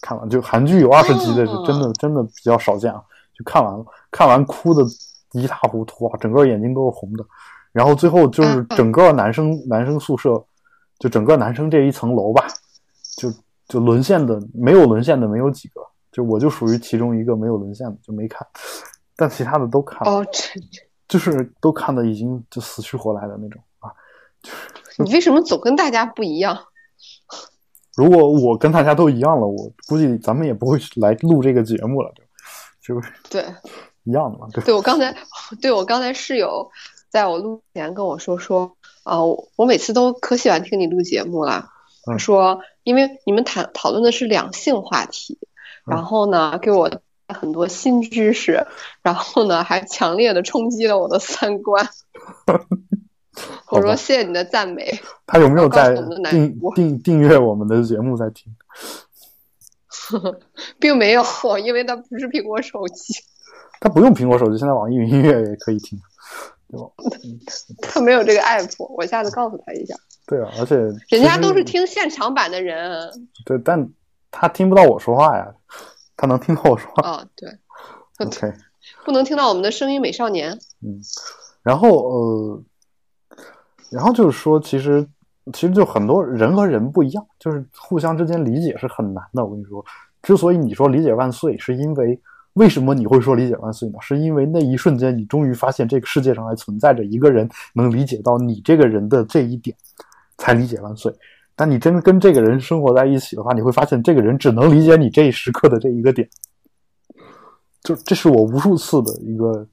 [0.00, 4.84] 看完就韩剧有二十集的是哦真的真的比较少见啊，就看完了，看完哭的
[5.32, 7.24] 一塌糊涂啊，整个眼睛都是红的。
[7.72, 8.66] 然后最后就是嗯。
[8.76, 10.44] 整个男生、男生宿舍，
[10.98, 12.46] 就整个男生这一层楼吧，
[13.68, 15.80] 就就沦陷的没有沦陷的没有几个，
[16.12, 18.46] 就我就属于其中一个没有沦陷的，就没看，
[19.16, 20.60] 但其他的都看了，哦，这
[21.08, 23.90] 就是 都看的已经就死去活来的那种啊。
[24.98, 26.58] 你为什么总跟大家不一样？
[27.96, 32.12] 如果我跟大家都一样了，我估计咱们也不会来录这个节目了，
[32.80, 33.44] 就就是对，
[34.02, 34.64] 一样的嘛，对。
[34.64, 35.16] 对我刚才，
[35.62, 36.70] 对我刚才室友
[37.08, 41.70] 在我录前跟我说说，啊、我我每次都可喜欢听你录节目了。
[42.10, 45.38] 嗯说因为你们谈讨论的是两性话题，
[45.86, 46.90] 嗯然后呢给我
[47.28, 48.66] 很多新知识，
[49.02, 51.88] 然后呢还强烈的冲击了我的三观。
[53.70, 55.94] 我说谢谢你的赞美，他有没有在
[56.30, 58.54] 订订订阅我们的节目在听？
[60.78, 61.24] 并没有，
[61.58, 63.14] 因为他不是苹果手机，
[63.80, 65.98] 他不用苹果手机，现在网易云音乐也可以听，
[66.70, 66.86] 对吧？
[67.80, 69.96] 他没有这个 app，我下次告诉他一下。
[70.26, 70.76] 对啊，而且
[71.08, 73.10] 人家都是听现场版的人。
[73.44, 73.88] 对，但
[74.30, 75.54] 他听不到我说话呀，
[76.16, 77.10] 他能听到我说话。
[77.10, 77.48] 哦，对
[78.18, 78.52] ，OK，
[79.04, 80.52] 不能听到我们的声音，美少年。
[80.82, 81.00] 嗯，
[81.62, 82.62] 然后呃，
[83.90, 85.06] 然后就是说，其实
[85.52, 89.44] 其实就很多人和人不一样，就是互相之间理解是很难的。
[89.44, 89.84] 我跟你说，
[90.22, 92.18] 之所以你说理解万岁，是因为
[92.54, 93.98] 为什么你会说理解万岁呢？
[94.00, 99.76] 是因为那一瞬间，你终于发现这个世界上还存在着一个人能理解到你这个人的这一点，
[100.38, 101.14] 才理解万岁。
[101.56, 106.28] 但你真的跟这个人生活在一起的话，你会发现这个人只能理解你这一时刻的这一个点。
[107.82, 109.66] 就这是我无数次的一个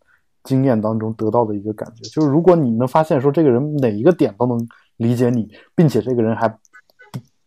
[0.43, 6.57] 经验当中得到的一个感觉，就是如果你能发现说这个人哪一个点都能理解你，并且这个人还不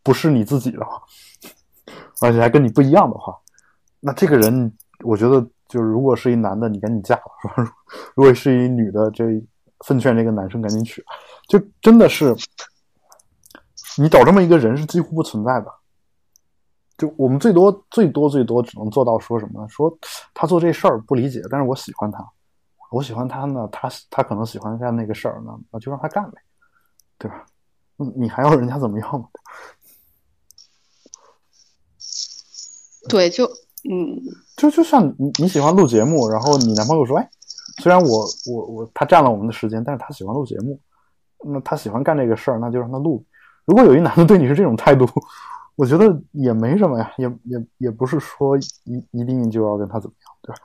[0.02, 1.02] 不是你自己的话，
[2.22, 3.36] 而且还跟你不一样的话，
[4.00, 4.72] 那这个人
[5.04, 7.72] 我觉得就是如果是一男的，你赶紧嫁了；是吧？
[8.16, 9.24] 如果是一女的，这
[9.86, 11.04] 奉劝这个男生赶紧娶，
[11.46, 12.34] 就真的是
[13.98, 15.72] 你找这么一个人是几乎不存在的。
[16.96, 19.68] 就我们最多最多最多只能做到说什么呢？
[19.68, 19.92] 说
[20.32, 22.24] 他做这事儿不理解，但是我喜欢他，
[22.92, 26.40] 我喜欢他呢，他他可能喜欢干那个事儿呢，那就让他干呗，
[27.18, 27.44] 对吧？
[27.98, 29.24] 嗯，你还要人家怎么样呢？
[33.08, 33.44] 对，就
[33.90, 34.16] 嗯，
[34.56, 37.28] 就就像你你喜欢录节目，然后你男朋友说，哎，
[37.82, 40.80] 虽然我我我他占了我们的时间，但是他喜欢录节目，
[41.44, 43.24] 那他喜欢干这个事儿，那就让他录。
[43.64, 45.06] 如果有一男的对你是这种态度，
[45.76, 50.58] 我觉得也没什么呀，也也也不是说一一定就要跟他怎么样，对吧？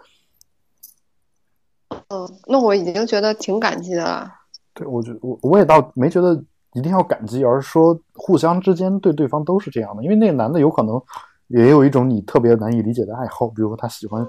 [2.10, 4.32] 嗯，那我已经觉得挺感激的了。
[4.74, 6.34] 对，我觉我我也倒没觉得
[6.74, 10.04] 一定要感激，而是说互相之间对对方都是这样的。
[10.04, 11.02] 因为那个男的有可能
[11.48, 14.28] 也有一种你特别难以理解的爱好，比如说他喜欢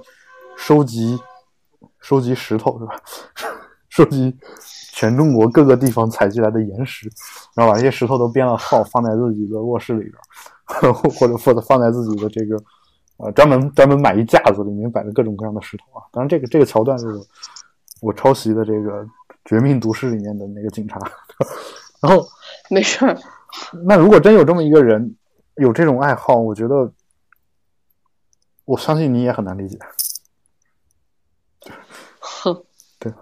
[0.57, 1.19] 收集
[1.99, 2.95] 收集石头，是吧？
[3.91, 4.35] 收集
[4.93, 7.11] 全中国各个地方采集来的岩石，
[7.55, 12.57] 然后把这些石头都编了号，放在自己的卧室里边， 或者或者放在自己的这个
[13.19, 16.07] 呃专门专门买一架子，里面摆着各种各样的石头啊。
[16.13, 17.27] 当然，这个这个桥段是我
[18.01, 19.05] 我抄袭的这个
[19.45, 20.99] 《绝命毒师》里面的那个警察。
[22.01, 22.27] 然后
[22.71, 23.19] 没事儿，
[23.85, 25.17] 那如果真有这么一个人
[25.57, 26.93] 有这种爱好，我觉得
[28.65, 29.79] 我相信你也很难理解。
[32.21, 32.65] 哼，
[32.99, 33.19] 对吧？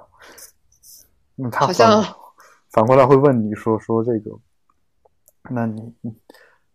[1.38, 2.14] 那他好像反
[2.70, 4.30] 反过来会问你说说这个，
[5.50, 6.12] 那你你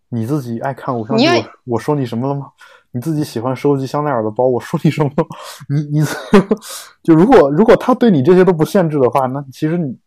[0.09, 2.51] 你自己爱看偶像剧，你我我说你什么了吗？
[2.95, 5.25] 你自己喜欢收集香奈儿的包，我说你什么了？
[5.67, 6.05] 你你
[7.03, 9.97] 就如果如果他对你这些都不限制的话，那其实你，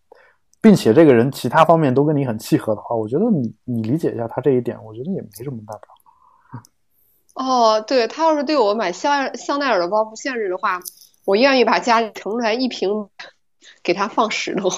[0.61, 7.45] 并且这个人其他方面都跟你很契合的话，我觉得你你理解一下他这一点，我觉得也没什么大不了。
[7.45, 10.81] 哦，对他要是对我买香香奈儿的包不限制的话，
[11.25, 12.89] 我愿意把家里腾出来一平，
[13.83, 14.71] 给他放石头，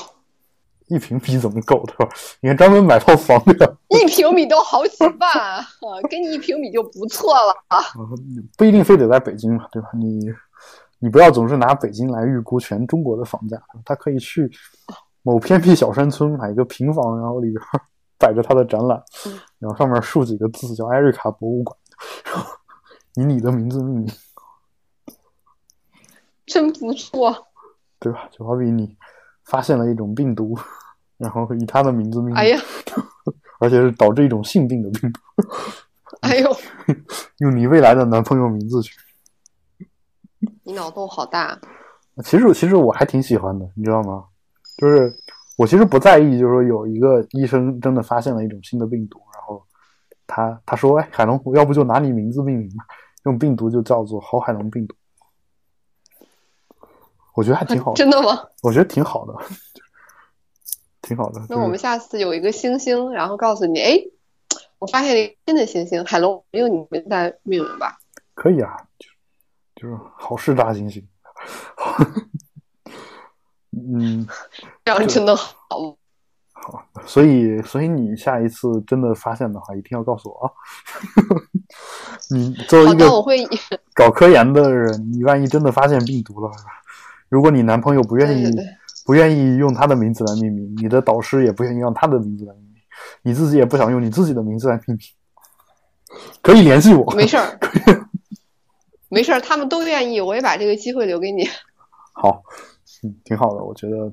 [0.88, 2.08] 一平米怎么够对吧？
[2.40, 3.76] 你看专门买套房的。
[3.88, 5.66] 一平米都好几万啊，
[6.08, 7.54] 给你一平米就不错了
[8.56, 9.88] 不一定非得在北京嘛，对吧？
[9.94, 10.20] 你
[10.98, 14.50] 你不要总是拿北京来预估全中国的房价，他可以去
[15.22, 17.60] 某偏僻小山村买一个平房，然后里边
[18.18, 19.02] 摆着他的展览，
[19.58, 21.76] 然后上面竖几个字叫艾瑞卡博物馆，
[22.24, 22.50] 然 后
[23.14, 24.12] 以你的名字命名，
[26.46, 27.47] 真不错。
[28.00, 28.28] 对吧？
[28.30, 28.96] 就好比你
[29.44, 30.56] 发现了一种病毒，
[31.16, 32.60] 然后以他的名字命名，哎呀，
[33.60, 35.20] 而且是导致一种性病的病毒，
[36.20, 36.56] 哎呦，
[37.38, 38.94] 用你未来的男朋友名字去。
[40.62, 41.58] 你脑洞好大。
[42.24, 44.24] 其实其实我还挺喜欢的，你知道吗？
[44.76, 45.12] 就是
[45.56, 49.64] 我其实不在意，就是说有一个医生真的发现了一种新的病毒，然后
[50.26, 52.84] 他他说：“哎，海龙，要不就拿你名字命名吧，
[53.16, 54.94] 这种病毒就叫做好海龙病毒。”
[57.38, 58.48] 我觉得还挺好的，真的吗？
[58.64, 59.32] 我觉得挺好的，
[61.02, 61.34] 挺好的。
[61.42, 63.96] 就是那我们下次有一个星星，然后告诉你，哎，
[64.80, 67.96] 我发现了一个新的星星，海龙，没有你名字来命名吧。
[68.34, 69.08] 可以啊，就
[69.80, 71.04] 就是好事大猩猩。
[73.70, 74.26] 嗯，
[74.84, 75.46] 这样真的好。
[76.50, 80.50] 好，所以所以你下一次真的发现的话，一定要告诉我啊！
[82.34, 83.46] 你作为一个我会。
[83.94, 86.70] 搞科研的人，你万一真的发现病毒了，是吧？
[87.28, 88.50] 如果你男朋友不愿意
[89.04, 92.82] 不愿意用他的名字来命名，你的导师也不愿意用他的名字来命名，
[93.22, 94.98] 你自己也不想用你自己的名字来命名，
[96.42, 97.10] 可以联系我。
[97.14, 97.58] 没事儿，
[99.08, 101.48] 没事儿，他们都愿意，我也把这个机会留给你。
[102.12, 102.42] 好，
[103.02, 104.12] 嗯，挺好的，我觉得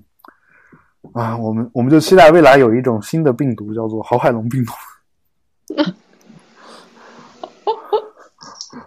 [1.13, 4.73] 啊，我们我们就期待未来有一种新的病毒，叫做郝海龙病毒。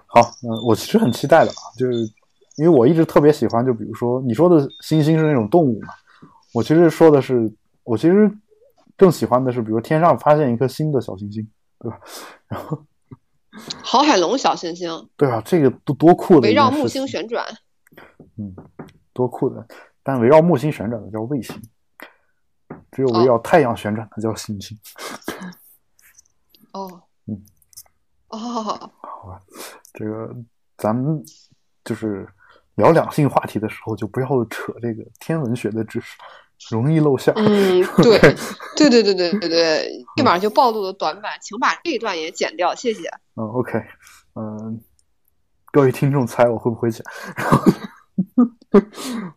[0.07, 1.93] 好，嗯、我其实很期待的啊，就是
[2.59, 5.89] 因为我一直特别喜欢，就比如说你说的星星是那种动物嘛，
[6.53, 7.51] 我其实说的是，
[7.85, 8.31] 我其实
[8.97, 11.49] 更喜欢的是，比如天上发现一颗新的小行星，
[11.79, 12.01] 对吧？
[12.49, 12.85] 然后，
[13.83, 17.47] 郝海龙小行星对啊，这个多多酷的围绕木星旋转，
[18.37, 18.55] 嗯，
[19.13, 19.67] 多酷的！
[20.03, 21.55] 但围绕木星旋转的叫卫星，
[22.91, 24.79] 只有围绕太阳旋转的叫行星。
[26.73, 27.43] 哦，嗯，
[28.29, 29.41] 哦，好吧，
[29.93, 30.35] 这个
[30.77, 31.23] 咱们
[31.85, 32.29] 就是
[32.79, 36.17] 聊两性话题的时候，就不要扯这个天文学的知识，
[36.71, 37.37] 容易露馅儿。
[37.37, 38.19] 嗯， 对，
[38.77, 43.09] 对对对对对对，立马就暴露了短板，请把这一段也剪掉，谢谢。
[43.35, 43.83] 嗯，OK，
[44.37, 44.81] 嗯，
[45.73, 47.05] 各位听众猜我会不会剪？
[47.37, 48.89] 然 后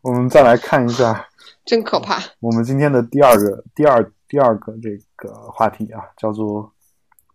[0.01, 1.27] 我们再来看一下
[1.65, 2.19] 真可怕。
[2.39, 6.71] 我们今天的第二个、第二、第二个这个话题啊，叫做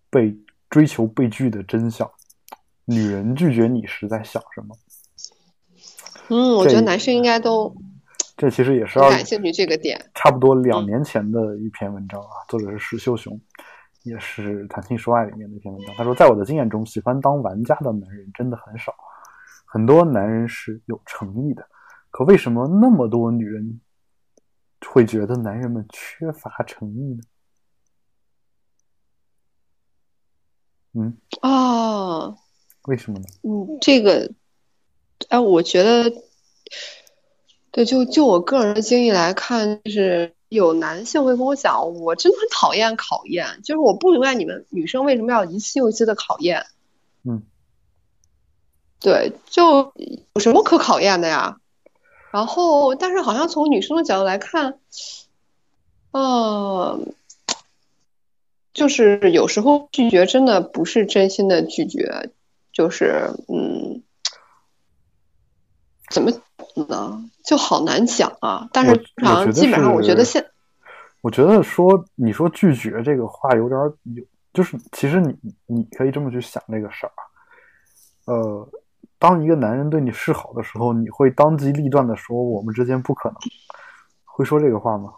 [0.09, 0.36] 被
[0.70, 2.09] 追求被拒的真相。
[2.84, 4.76] 女人拒绝你时在想什么？
[6.28, 7.74] 嗯，我觉得男生应该都
[8.36, 9.98] 这其实也是感兴趣这个点。
[10.14, 13.40] 差不多两年前的一篇文章啊，作者是石秀雄，
[14.02, 15.94] 也是《谈情说爱》里面的一篇文章。
[15.96, 18.94] 他说，在我的经验中，喜欢当玩家的男人真的很少，
[19.64, 21.66] 很多男人是有诚意的，
[22.10, 23.80] 可为什么那么多女人
[24.86, 27.20] 会觉得男人们缺乏诚意呢？
[30.98, 32.36] 嗯，哦，
[32.84, 33.24] 为什么呢？
[33.42, 34.30] 嗯，这个
[35.28, 36.12] 哎，我觉得，
[37.70, 46.66] 对，就就我个人的经历来看，就是有男性会跟我讲，我真的很讨厌考验，就是我不明白你们女生为什么要一次又一次的考验。
[47.24, 47.42] 嗯，
[49.00, 49.92] 对，就
[50.34, 51.58] 有什么可考验的呀？
[52.32, 54.78] 然后，但是好像从女生的角度来看，
[56.12, 57.14] 嗯、
[58.74, 62.30] 就是有时候拒绝真的不是真心的拒绝，
[62.72, 64.02] 就是嗯，
[66.11, 66.30] 怎么
[66.88, 67.22] 呢？
[67.44, 68.68] 就好难讲啊。
[68.72, 70.44] 但是我通常我觉得基本上，我觉得现
[71.22, 75.36] 我觉得说你说拒绝这个话有点儿有，就是其实你
[75.66, 77.22] 你可以这么去想这个事儿啊，
[78.26, 78.68] 呃，
[79.18, 83.38] 当一个男人对你示好的时候，你会当机立断的说我们之间不可能，
[84.24, 85.14] 会说这个话吗？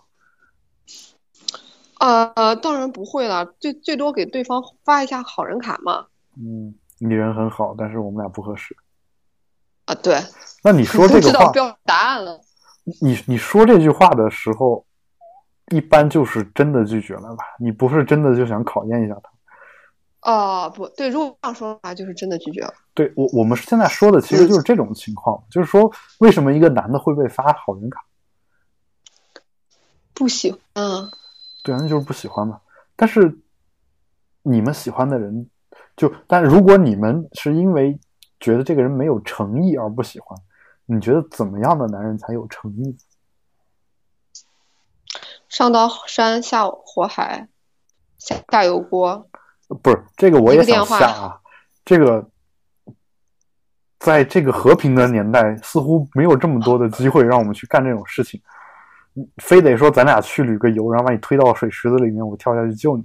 [2.00, 6.06] 呃，当然不会了，最最多给对方发一下好人卡嘛。
[6.36, 8.76] 嗯，你人很好，但是我们俩不合适。
[9.88, 10.20] 啊，对，
[10.62, 12.38] 那你说这个话，知道标准答案了。
[13.00, 14.84] 你你说这句话的时候，
[15.70, 17.44] 一般就是真的拒绝了吧？
[17.58, 20.30] 你不是真的就想考验一下他。
[20.30, 22.74] 哦，不对，如果这样说的话，就是真的拒绝了。
[22.92, 28.04] 对我，我们现在说的其实就是这种情况，就是说，为什么一个男的会被发好人卡？
[30.12, 31.08] 不喜欢啊，
[31.64, 32.60] 对啊，那就是不喜欢嘛。
[32.94, 33.38] 但是
[34.42, 35.48] 你们喜欢的人，
[35.96, 37.98] 就但如果你们是因为
[38.40, 40.38] 觉得这个人没有诚意而不喜欢，
[40.86, 42.96] 你觉得怎么样的男人才有诚意？
[45.48, 47.48] 上刀山下火海，
[48.18, 49.28] 下大油锅。
[49.68, 51.40] 呃不是这个，我也想下啊。
[51.84, 52.26] 这个
[53.98, 58.40] 在这个和平的年代，似乎没有这么多的机会让我们去干这种事情。
[59.38, 63.04] 非得说咱俩去旅个游，然后把你推到水池子里面，我跳下去救你。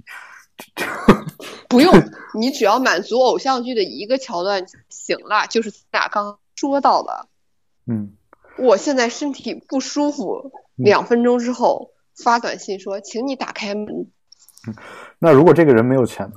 [1.68, 1.92] 不用，
[2.34, 7.28] 你只要满足偶像剧的一个桥段就行了，就是咱俩刚刚说到的，
[7.86, 8.12] 嗯，
[8.58, 14.08] 我现在身体不舒服，嗯两分钟之后发短信说，请你打开门。
[15.18, 16.36] 那如果这个人没有钱呢？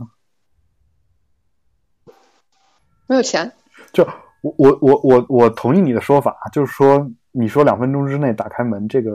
[3.08, 3.52] 没有钱，
[3.94, 4.04] 就
[4.42, 9.14] 我我我我我同意你的说法，就是说你说两分钟之内打开门，这个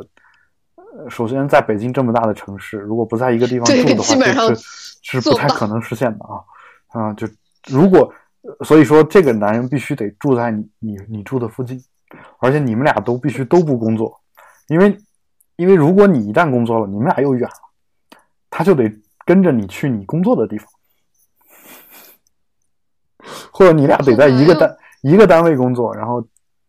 [0.75, 4.55] 呃首先在北京这么大的城市，如果不在一个地方对住的话，基本上这
[5.03, 6.41] 是不太可能实现的啊
[6.93, 7.13] 啊！
[7.15, 7.27] 就
[7.69, 8.13] 如果
[8.65, 11.83] 所以说这个男人必须得住在你你你住的附近，
[12.39, 14.21] 而且你们俩都必须都不工作，
[14.69, 14.99] 因为
[15.57, 18.19] 因为如果你一旦工作了，你们俩又远了，
[18.51, 18.93] 他就得
[19.25, 20.67] 跟着你去你工作的地方。
[23.53, 26.27] 或者你俩得在一个单一个单位工作，然后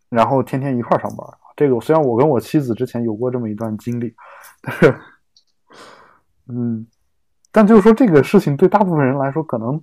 [0.09, 1.25] 然后天天一块儿上班。
[1.55, 4.13] 这个虽然我跟我妻子之前有过这么一段经历，
[4.61, 4.99] 但是，
[6.47, 6.85] 嗯，
[7.51, 9.81] 但就是说这个事情对大部分人来说，可能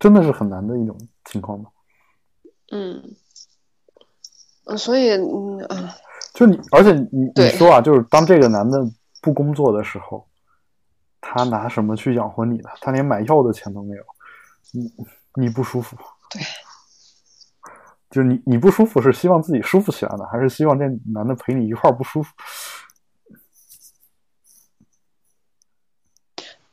[0.00, 1.70] 真的是很难的一种情况吧。
[2.72, 3.14] 嗯，
[4.64, 5.94] 呃所以嗯啊，
[6.34, 8.84] 就你，而且你你说啊，就是当这个男的
[9.20, 10.26] 不工作的时候，
[11.20, 12.70] 他拿什么去养活你呢？
[12.80, 14.02] 他连买药的钱都没有，
[14.72, 14.92] 你
[15.34, 15.96] 你不舒服。
[16.30, 16.42] 对，
[18.08, 22.32] 就是你你不舒服是希望自己舒服起来呢，还是希望这男的陪你一块儿不舒服？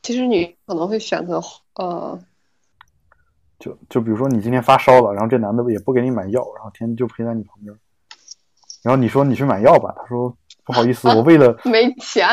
[0.00, 1.42] 其实你可能会选择
[1.74, 2.18] 呃，
[3.58, 7.76] 就就比如说你今天发烧了，然后这男的也不给你买药，然后天天就陪在你旁边，
[8.82, 10.34] 然后你说你去买药吧，他说
[10.64, 12.26] 不好意思，我为了 没钱。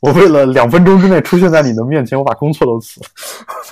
[0.00, 3.06] 我为了两分钟之内出现在你的面前，我把工作都辞了，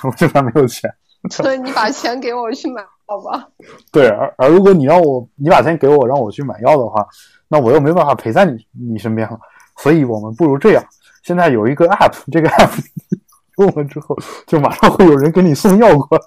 [0.03, 0.87] 我现在没有钱。
[1.31, 3.47] 所以你把钱给我，我去买药吧。
[3.91, 7.03] 对，而而如果你让我你把钱给我，让我去买药的话，
[7.47, 9.39] 那我又没办法陪在你你身边了。
[9.81, 10.83] 所以我们不如这样，
[11.23, 12.69] 现在有一个 app，这个 app
[13.57, 16.23] 用了之后，就马上会有人给你送药过来。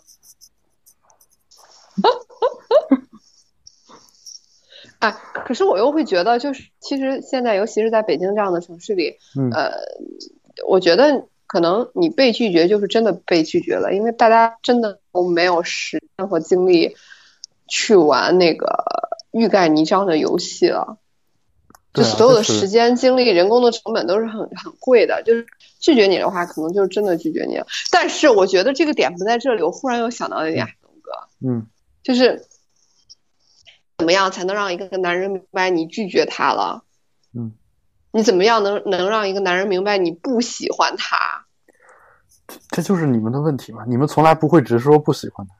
[5.02, 5.12] 哎，
[5.44, 9.72] 可是我又会觉得，就是其实现在，尤其是在北京这样的城市里，嗯呃，
[10.68, 16.94] 我觉得可能你被拒绝就是真的被拒绝了，因为大家真的都没有时间和精力
[17.66, 18.84] 去玩那个
[19.32, 20.98] 欲盖弥彰的游戏了。
[21.92, 25.44] 就所有的时间、精力、人工的成本都是很很贵的，就是
[25.78, 27.66] 拒绝你的话，可能就是真的拒绝你了。
[27.90, 31.12] 但是我觉得这个点不在这里，我忽然又想到一点，海东哥，
[31.46, 31.66] 嗯，
[32.02, 32.46] 就是
[34.02, 36.82] 怎么样才能让一个男人明白你拒绝他了？
[37.36, 37.52] 嗯，
[38.10, 41.46] 你怎么样能能让一个男人明白你不喜欢他？
[42.70, 45.54] 这就是你们的问题嘛，你们从来不会直说不喜欢他。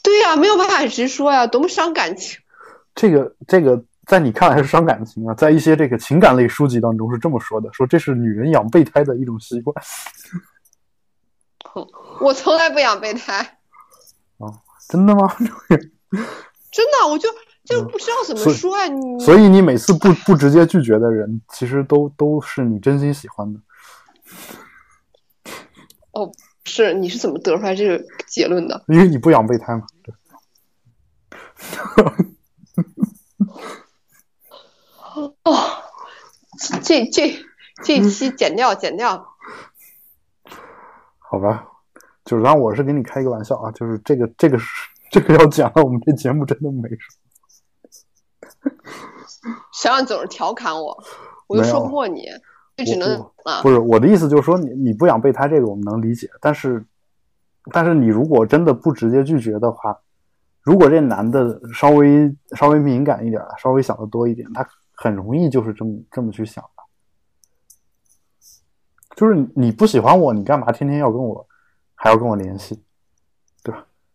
[0.00, 2.40] 对呀、没有办法直说呀，多么伤感情。
[2.94, 9.74] 这个这个在你看来是伤感情啊，在一些这个情感类书籍当中是这么说的，说这是女人养备胎的一种习惯。
[12.20, 13.58] 我从来不养备胎，
[14.36, 14.54] 哦
[14.88, 15.34] 真的吗？
[16.74, 17.28] 真的，我就
[17.64, 23.60] 就不知道怎么说啊，你所以你每次不不直接拒绝的人，其实都都是你真心喜欢的。
[26.10, 26.32] 哦，
[26.64, 28.82] 是你是怎么得出来这个结论的？
[28.88, 29.86] 因为你不养备胎嘛。
[30.02, 30.12] 对
[35.44, 35.54] 哦，
[36.82, 37.38] 这这
[37.84, 39.36] 这期剪掉剪掉，
[41.18, 41.68] 好吧，
[42.24, 44.66] 就是当然我是给你开一个玩笑啊，就是这个这个是
[45.14, 46.96] 这个要讲了，我们这节目真的没什
[48.64, 48.72] 么。
[49.72, 51.04] 谁让你总是调侃我，
[51.46, 52.24] 我就说不过你，
[52.76, 56.84] 就只能啊不，是我的意思，就是说你你不养备胎这个我们能理解，但是
[57.70, 59.96] 但是你如果真的不直接拒绝的话，
[60.62, 66.82] 如果这男的稍微稍微敏感一点，稍微想的多一点，他很容易就是这么这么去想的。
[69.14, 71.46] 就是你你不喜欢我，你干嘛天天要跟我
[71.94, 72.82] 还要跟我联系？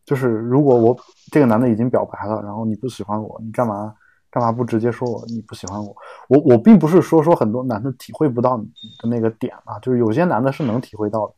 [0.10, 0.98] 就是如果我
[1.32, 3.94] 这个男的已经表白了，然后你不喜欢我，你干嘛
[4.32, 5.96] 干嘛不直接说我你不喜欢我？
[6.30, 8.66] 我我并不是说说很多男的体会不到你
[8.98, 11.34] 的那个点啊，就是有些男的是能体会到的，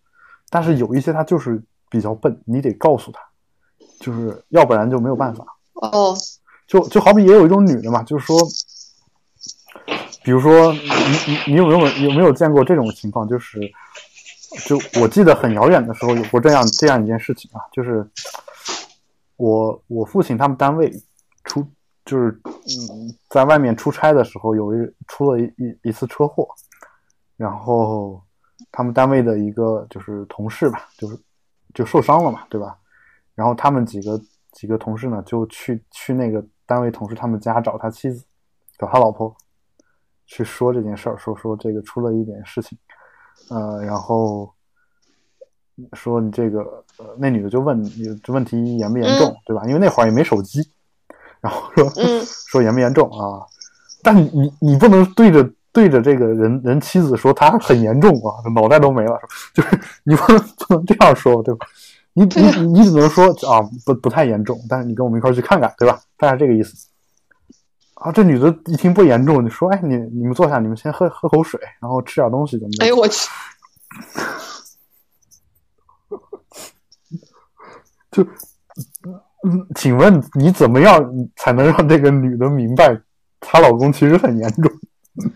[0.50, 3.20] 但是有一些他就是比较笨，你得告诉他，
[4.00, 5.46] 就是要不然就没有办法。
[5.74, 6.16] 哦，
[6.66, 8.40] 就就好比也有一种女的嘛，就是说，
[10.24, 10.80] 比如说你
[11.28, 13.28] 你你有没有有没有见过这种情况？
[13.28, 13.60] 就是
[14.66, 18.10] 就我记得很遥远的时候有过这样这样一件事情啊，就是
[19.42, 20.92] 我我父亲他们单位
[21.46, 21.66] 出
[22.06, 23.10] 就是嗯。
[23.30, 26.48] 在外面出差的时候有一出了一一一次车祸，
[27.38, 28.22] 然后
[28.72, 31.18] 他们单位的一个就是同事吧，就是
[31.74, 32.78] 就受伤了嘛，对吧？
[33.34, 34.22] 然后他们几个
[34.52, 38.24] 几个同事呢，就去去那个单位同事他们家找他妻子，
[38.78, 39.34] 找他老婆，
[40.28, 42.78] 去说这件事儿，说说这个出了一点事情，
[43.50, 44.54] 呃，然后
[45.94, 46.60] 说你这个
[46.98, 49.64] 呃，那女的就问你这问题严不严重，对吧？
[49.68, 50.62] 因为那会儿也没手机，
[51.40, 53.46] 然后说、嗯 说严不严重啊？
[54.04, 59.20] 但你你你不能对着对着这个人人妻子说他很严重啊，脑袋都没了，
[59.54, 61.66] 就是你不能不能这样说，对吧？
[62.14, 66.00] 你你你只能说啊，不不太严重，但是你跟我们一块儿去看看，对吧？
[66.18, 66.88] 大概这个意思。
[67.94, 73.30] 啊，这女的一听不严重，就说：“哎，你你们坐下，你们先喝喝口水，然后吃点东西，怎么的？”哎呦我去，
[78.12, 78.24] 就，
[79.48, 81.04] 嗯，请问你怎么样
[81.36, 83.02] 才能让这个女的明白，
[83.40, 84.72] 她老公其实很严重？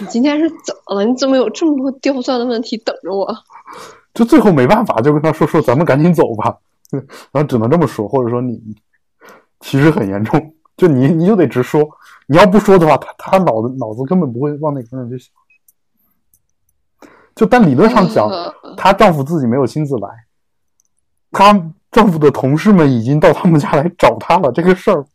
[0.00, 1.04] 你今天是怎么了？
[1.04, 3.36] 你怎么有这么多刁钻的问题等着我？
[4.14, 6.56] 就最后没办法，就跟他说说，咱们赶紧走吧。
[7.30, 8.60] 然后只能这么说，或者说你
[9.60, 11.88] 其实很严重，就你你就得直说，
[12.26, 15.30] 你要不说的话，他他脑子脑子根本不会往那个方向去想。
[17.34, 20.08] 就但理论上讲，呃她丈夫自己没有亲自来，
[21.30, 21.52] 她
[21.90, 25.06] 丈夫的同事们已经到他们家来找她了，这个事儿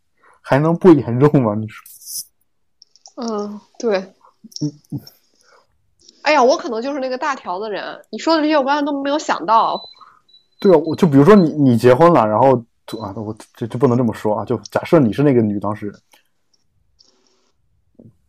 [0.41, 1.53] 还能不严重吗？
[1.55, 1.83] 你说？
[3.15, 4.13] 嗯，对。
[6.23, 8.05] 哎呀，我可能就是那个大条的人。
[8.09, 9.81] 你说的这些，我刚才都没有想到。
[10.59, 12.55] 对啊，我就比如说你你结婚了，然后
[12.99, 16.01] 啊，我这这不能这么说啊，就假设你是那个女当事人，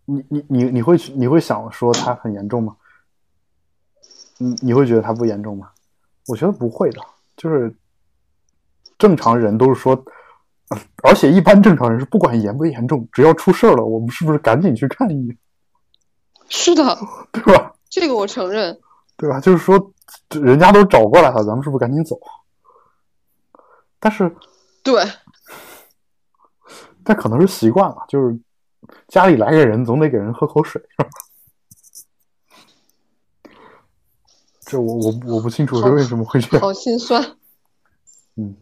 [0.05, 2.77] 你你你你会去你会想说她很严重吗？
[4.39, 5.71] 你你会觉得他不严重吗？
[6.29, 7.01] 我觉得不会的，
[7.37, 7.75] 就是
[8.99, 9.93] 正常人都是说，
[10.71, 15.39] 呃 而且一般正常人是不管严不严重，只要出事儿了，我们是不是赶紧去看一眼，
[16.49, 16.83] 是的，
[17.33, 17.75] 对吧？
[17.89, 18.79] 这个我承认。
[19.19, 19.41] 对吧？
[19.41, 19.93] 就是说，
[20.31, 22.21] 人家都找过来了，咱们是不是赶紧走？
[23.99, 24.31] 但是，
[24.83, 25.03] 对，
[27.03, 28.39] 但可能是习惯了，就是
[29.09, 31.09] 家里来个人，总得给人喝口水，是吧？
[34.67, 36.61] 这我我我不清楚是为什么会这样。
[36.61, 37.37] 好心酸。
[38.35, 38.57] 嗯，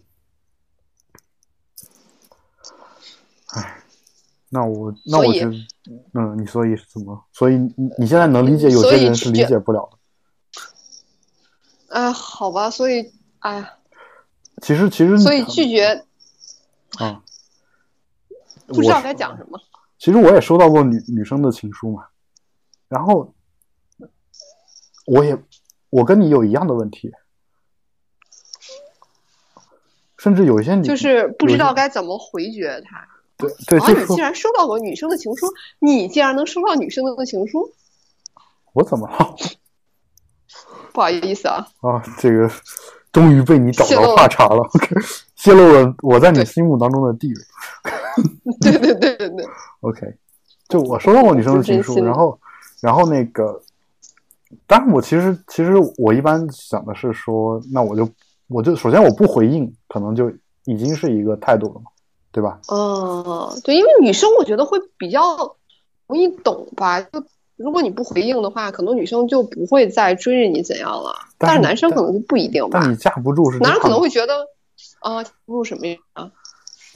[3.54, 3.82] 唉，
[4.50, 5.50] 那我那我觉得，
[6.12, 7.24] 嗯，你所以是怎么？
[7.32, 9.98] 所以你你现在能理解有些人是理解不了的。
[11.88, 13.72] 哎，好吧，所以，哎呀，
[14.60, 16.04] 其实其实所以拒绝
[16.98, 17.24] 啊，
[18.68, 19.58] 不知道该讲什么。
[19.98, 22.06] 其实我也收到过女女生的情书嘛，
[22.88, 23.32] 然后
[25.06, 25.36] 我也
[25.94, 27.12] 我跟你有一样的问题，
[30.18, 33.06] 甚至有一些女就是不知道该怎么回绝他。
[33.36, 35.46] 对对，啊，就是你竟然收到过女生的情书，
[35.78, 37.72] 你竟然能收到女生的情书，
[38.72, 39.36] 我怎么了
[40.92, 41.64] 不好意思啊。
[41.80, 42.02] 啊？
[42.18, 42.50] 这个
[43.12, 44.68] 终于被你找到话茬了，
[45.36, 47.40] 泄露了我在你心目当中的地位。
[48.60, 49.46] 对对对对对，
[49.82, 50.16] OK，
[50.68, 52.40] 就我收到过女生的情书，然后
[52.80, 53.62] 然后那个，
[54.66, 58.08] 当然我其实其实我一般想的是说，那我就
[58.48, 60.30] 我就首先我不回应，可能就
[60.64, 61.90] 已经是一个态度了嘛，
[62.32, 62.60] 对吧？
[62.70, 65.20] 嗯，对，因为女生我觉得会比较
[66.06, 67.22] 容易懂吧，就
[67.56, 71.14] 如果你不回应的话，可能女生就不会再追着你怎样了。
[71.38, 74.34] 但是男生可能就不一定吧但，你架不住是男人可能会觉得
[75.00, 75.96] 啊，不入什么呀？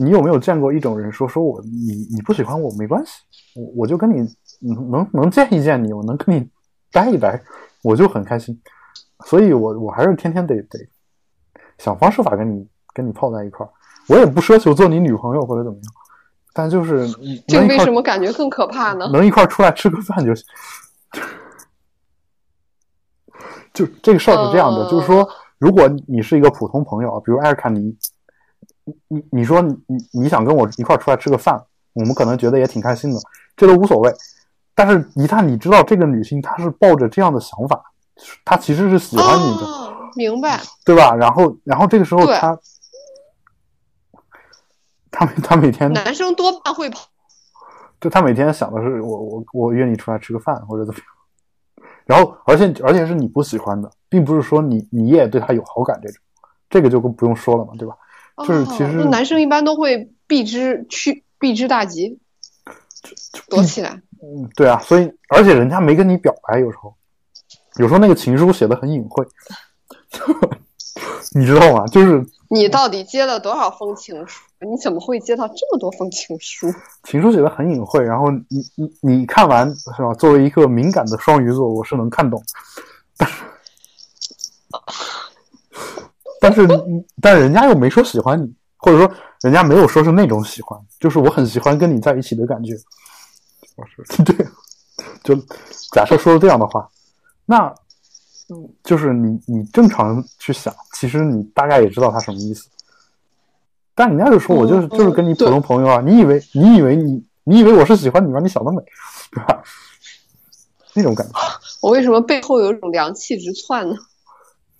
[0.00, 3.12] 你有没有见过一种人说说我你你不喜欢我没关系，
[3.56, 4.18] 我我就跟你
[4.61, 6.48] 能能能见一见你，我能跟你
[6.93, 7.43] 待一待，
[7.82, 8.61] 我就很开心。
[9.26, 10.78] 所以我我还是天天得得
[11.78, 13.70] 想方设法跟你跟你泡在一块儿。
[14.09, 15.93] 我也不奢求做你女朋友或者怎么样，
[16.55, 17.07] 但就是
[17.47, 19.09] 这为什么感觉更可怕呢？
[19.12, 20.45] 能一块儿出来吃个饭就行。
[23.74, 25.28] 就这个事儿是这样的，呃就是说，
[25.59, 27.97] 如果你是一个普通朋友，比如艾尔卡尼，
[28.84, 31.62] 你你你说你你你想跟我一块儿出来吃个饭，
[31.93, 33.20] 我们可能觉得也挺开心的，
[33.57, 34.11] 这都无所谓。
[34.79, 37.83] 但是，一旦你知道这个女性她是抱着这样的想法，
[38.45, 40.61] 她其实是喜欢你的，哦，明白。
[40.85, 41.16] 对吧？
[41.16, 42.57] 然后，然后这个时候对她，
[45.11, 47.01] 她每她每天男生多半会跑，
[48.01, 56.22] 就他每天想的是我我我约你出来吃个饭或者怎么样，然后而且而且是你不喜欢的，并不是说你你也对他有好感这种，
[56.70, 57.97] 这个就不用说了嘛，对吧？
[58.47, 62.20] 就是其实哦男生一般都会避之去避之大吉，
[63.49, 64.01] 躲起来。
[64.22, 66.94] 嗯，对啊，所以而且人家没跟你表白，有时候
[67.76, 69.24] 有时候那个情书写的很隐晦，
[71.34, 71.86] 你知道吗？
[71.86, 74.42] 就是你到底接了多少封情书？
[74.60, 76.66] 你怎么会接到这么多封情书？
[77.04, 80.12] 情书写的很隐晦，然后你你你看完是吧？
[80.14, 82.42] 作为一个敏感的双鱼座，我是能看懂，
[86.40, 89.08] 但是但是但是人家又没说喜欢你，或者说
[89.42, 92.74] 人家没有说是那种喜欢，就是我很喜欢跟你在一起的感觉。
[93.79, 94.47] 我 说对，
[95.22, 95.35] 就
[95.93, 96.89] 假设说这样的话，
[97.47, 97.72] 那
[98.51, 102.68] 嗯就是你你正常去想，其实你大概也知道他什么意思。
[103.95, 108.41] 但人家就说我就是、嗯就是跟你普通朋友啊，你以为你以为你你以为我是喜欢你吗？
[108.41, 108.83] 你想得美，
[109.31, 109.62] 对吧？
[110.95, 111.35] 那种感觉，
[111.81, 113.95] 我为什么背后有一种凉气直窜呢？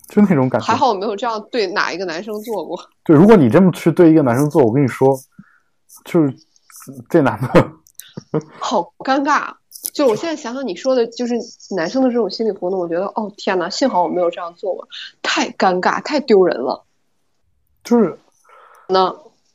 [0.07, 0.67] 就那种感觉。
[0.67, 2.77] 还好我没有这样对哪一个男生做过。
[3.03, 5.15] 对，如果你这么去对一个男生做，我跟你说，
[6.05, 6.33] 就是
[7.09, 7.71] 这男的，
[8.59, 9.53] 好尴尬。
[9.93, 11.35] 就我现在想想你说的，就是
[11.75, 14.87] 男生的这种心理活动，我觉得哦天哪，幸好我没有这样做过，
[15.21, 16.83] 太尴尬，太丢人了。
[17.83, 18.17] 就是
[18.87, 19.05] 那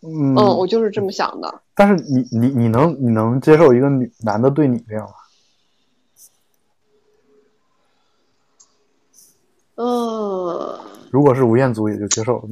[0.00, 1.60] 嗯嗯，我就是这么想的。
[1.74, 5.12] 但是你你你能你能接受一个女男的对你这样吗？
[9.76, 10.78] 嗯
[11.14, 12.48] 如果是吴彦祖，也就接受了。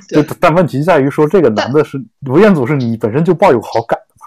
[0.40, 4.26] 但问题在于说，这个男的是吴彦祖，是你本身就抱有好感的嘛？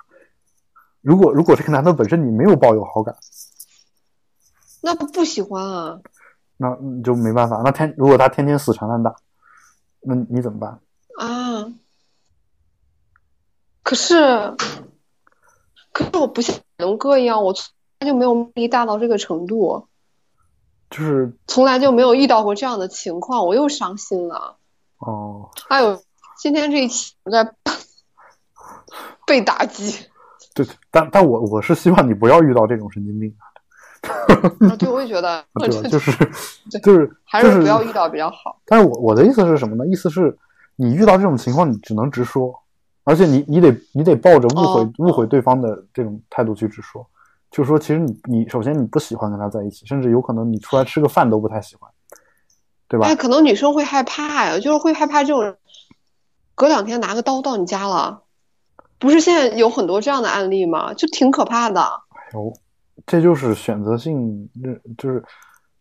[1.01, 3.15] 如果如果这个男的本身你没有抱有好感，
[4.83, 5.99] 那不不喜欢啊。
[6.57, 7.63] 那你就没办法。
[7.65, 9.15] 那天如果他天天死缠烂打，
[10.01, 10.79] 那你怎么办？
[11.17, 11.73] 啊，
[13.81, 14.55] 可是，
[15.91, 17.65] 可是我不像龙哥一样，我从
[17.99, 19.87] 来就没有魅力大到这个程度，
[20.91, 24.57] 就是从来就没有遇到过这样的情况，我又伤心了。
[24.99, 25.99] 哦，还有
[26.37, 27.51] 今天这一期我在
[29.25, 30.05] 被打击，
[30.53, 33.33] 对，但但我我是希望你不要遇到这种神经病，
[34.69, 35.81] 啊， 对，我也觉得，对吧？
[35.89, 36.11] 就是
[36.83, 38.59] 就是还是不要遇到比较好。
[38.65, 39.87] 但是我我的意思是什么呢？
[39.87, 40.37] 意思是
[40.75, 42.53] 你遇到这种情况，你只能直说，
[43.05, 47.07] 而且你你得你得抱着误会、哦误会对方的这种态度去直说，
[47.51, 51.91] 就是说其实你你首先你不喜欢跟他在一起，甚至有可能你出来吃个饭都不太喜欢，
[52.87, 53.05] 对吧？
[53.05, 55.55] 哎，可能女生会害怕呀，就是会害怕这种人
[56.55, 58.23] 隔两天拿个刀到你家了。
[58.97, 60.93] 不是现在有很多这样的案例吗？
[60.93, 61.81] 就挺可怕的。
[61.81, 62.53] 哎呦，
[63.05, 64.47] 这就是选择性，
[64.97, 65.23] 就是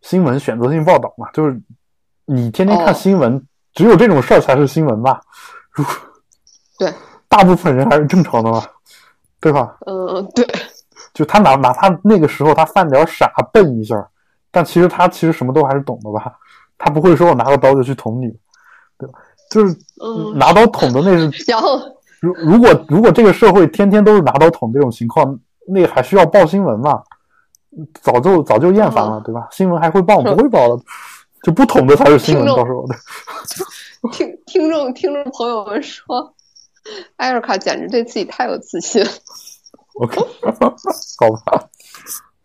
[0.01, 1.61] 新闻选择性报道嘛，就是
[2.25, 5.21] 你天天看哦新闻，只有这种事儿才是新闻吧？
[5.71, 5.93] 如果
[6.79, 6.93] 对，
[7.29, 8.64] 大部分人还是正常的嘛，
[9.39, 9.77] 对吧？
[9.87, 10.49] 嗯，对，
[11.14, 14.08] 就他哪哪怕那个时候他犯点傻笨一下，
[14.50, 16.32] 但其实他其实什么都还是懂的吧？
[16.78, 18.28] 他不会说我拿个刀就去捅你，
[18.98, 19.18] 对吧？
[19.50, 21.78] 就是嗯，拿刀捅的那是， 然后
[22.20, 27.02] 如如果如果这个社会天天都是拿刀捅这种情况，那还需要报新闻吗？
[28.02, 29.46] 早就早就厌烦了，嗯对吧？
[29.50, 30.80] 新闻还会报是不会报了，
[31.42, 32.94] 就不捅的才是新闻，到时候 的。
[34.12, 36.34] 听听众听众朋友们说，
[37.16, 39.04] 艾瑞卡简直对自己太有自信。
[40.01, 40.18] OK，
[41.18, 41.68] 好吧，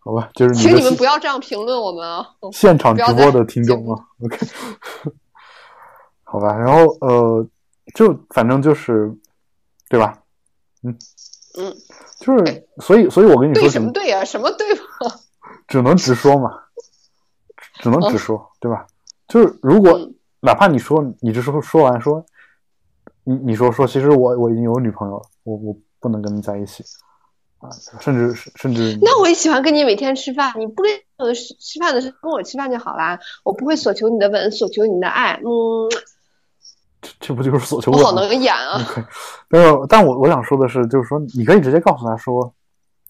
[0.00, 2.26] 好吧，就是你请你们不要这样评论我们啊！
[2.52, 4.38] 现场直播的听众啊，OK，
[6.22, 7.46] 好吧，然后呃，
[7.94, 9.10] 就反正就是，
[9.88, 10.18] 对吧？
[10.82, 10.94] 嗯
[11.58, 11.74] 嗯，
[12.20, 14.80] 就是所以所以我跟你说对什么对呀、什么对吗？
[15.66, 16.50] 只能直说嘛，
[17.80, 18.86] 只能直哦说，对吧？
[19.28, 22.22] 就是如果嗯哪怕你说你这时候说完说，
[23.24, 26.84] 你你说说，其实我我已经有女朋友了，我我不能跟你在一起
[27.66, 35.88] 啊，甚至甚至那我也喜欢跟你每天吃饭，你不跟我吃吃饭的时候跟我吃饭就好啦，我不会索求你的吻，索求你的爱，嗯，
[37.00, 38.12] 这这不就是索求我好？
[38.12, 38.80] 能演啊
[39.48, 42.54] 没有，但我我想说的是，就是说，你可以直接告诉他说，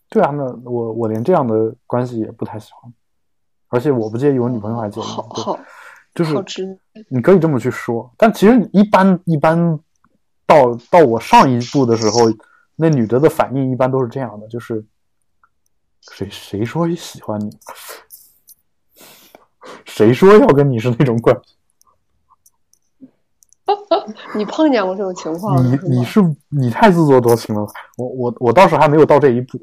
[0.09, 2.93] 对啊，那我我连这样的关系也不太喜欢，
[3.69, 5.59] 而且我不介意我女朋友来介意好，
[6.15, 6.79] 对，好就是，
[7.09, 9.79] 你可以这么去说，但其实一般一般
[10.47, 12.21] 到到我上一步的时候，
[12.77, 14.85] 那女的的反应一般都是这样的，就是
[16.01, 17.51] 谁谁说喜欢你，
[19.85, 21.55] 谁说要跟你是那种关系。
[24.37, 27.67] 你碰见过这种情况你吗你是你太自作多情了，
[27.97, 29.59] 我我我倒是还没有到这一步，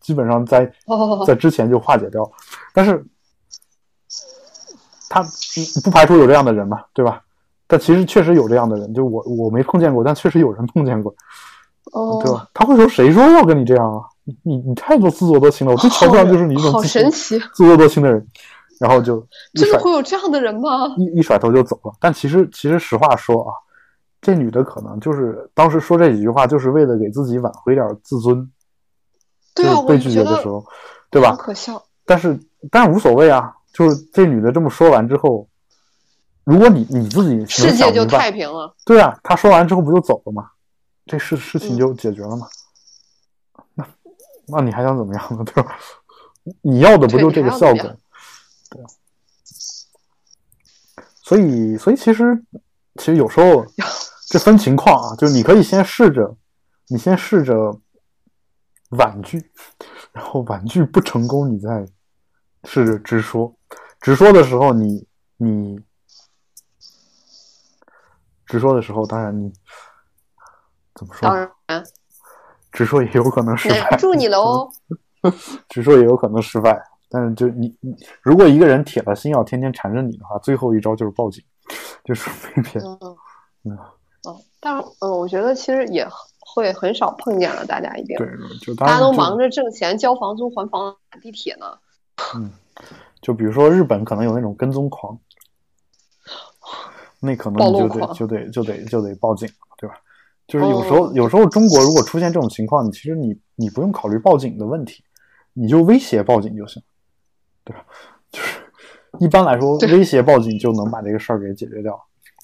[0.00, 2.30] 基本上在哦在之前就化解掉了。
[2.72, 3.04] 但是
[5.08, 7.24] 他嗯不排除有这样的人嘛，对吧？
[7.66, 11.12] 但其实确实有这样的人，就我我没碰见过，但确实有人碰见过，
[11.92, 12.48] 哦，对吧？
[12.54, 14.02] 他会说谁说要跟你这样啊？
[14.24, 18.24] 你你你太多自作多情了，我最瞧不上就是你这种好自神奇，自作多情的人，
[18.78, 20.86] 然后就真的会有这样的人吗？
[20.96, 21.92] 一一甩头就走了。
[21.98, 23.52] 但其实其实实话说啊，
[24.20, 28.48] 这女的可能就是当时说这几句话，就是为了给自己挽回点自尊，
[29.54, 30.64] 对啊，就是被拒绝的时候，
[31.10, 31.34] 对吧？
[31.36, 32.38] 可笑，但是
[32.70, 35.48] 但是无所谓啊，就是这女的这么说完之后，
[36.44, 38.72] 如果你你自己能世界就太平了。
[38.84, 40.46] 对啊，她说完之后不就走了吗？
[41.10, 42.46] 这事事情嗯就解决了吗？
[43.74, 43.84] 那
[44.46, 45.42] 那你还想怎么样呢？
[45.52, 45.76] 对吧？
[46.62, 47.96] 你要的不就这个效果？
[48.70, 48.86] 对啊。
[51.24, 52.40] 所以，所以其实，
[52.94, 53.66] 其实有时候
[54.28, 56.36] 这分情况啊，就是你可以先试着，
[56.86, 57.76] 你先试着
[58.90, 59.50] 婉拒，
[60.12, 61.84] 然后婉拒不成功，你再
[62.62, 63.52] 试着直说。
[64.00, 65.04] 直说的时候你，
[65.38, 65.80] 你
[68.46, 69.52] 直说的时候，当然你
[71.00, 71.50] 怎么说当呢？
[71.66, 71.84] 然，
[72.70, 74.70] 直说也有可能失败难，住你了哦。
[75.70, 76.78] 直说也有可能失败。
[77.08, 81.42] 但是就你你，如果一个人铁了心要天天缠着你的话，最后一招就是报警，
[82.04, 82.84] 就是被骗。
[82.84, 82.98] 嗯
[83.64, 83.78] 嗯
[84.28, 86.06] 嗯，但是嗯，我觉得其实也
[86.38, 88.28] 会很少碰见了，大家一定，对，
[88.60, 91.78] 就大家都忙着挣钱、交房租、还房、赶地铁呢。
[92.36, 92.52] 嗯，
[93.22, 95.18] 就比如说日本可能有那种跟踪狂，
[97.18, 99.48] 那可能你就得就得就得就得报警？
[100.50, 105.04] 就是有时候、哦有时候中国如果出现这种情况，你其实你你不用考虑报警的问题，
[105.52, 106.82] 你就威胁报警就行，
[107.62, 107.84] 对吧？
[108.32, 108.58] 就是
[109.20, 111.96] 一般来说，威胁报警就能把这个事儿给解决掉。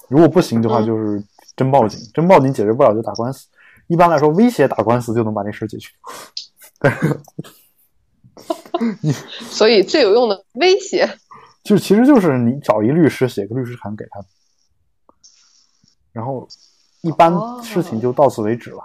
[0.07, 1.21] 如果不行的话，嗯就是
[1.55, 3.45] 真报警，真报警解决不了就打官司。
[3.87, 5.89] 一般来说，威胁打官司就能把这事儿解决。
[9.49, 11.09] 所以最有用的威胁，
[11.63, 14.23] 就其实就是你找一律师写个律师函给他，
[16.13, 16.47] 然后
[17.01, 18.83] 一般哦事情就到此为止了。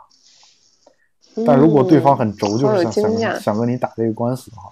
[1.47, 4.71] 但如果对方很轴，就是想想想跟你打这个官司的话，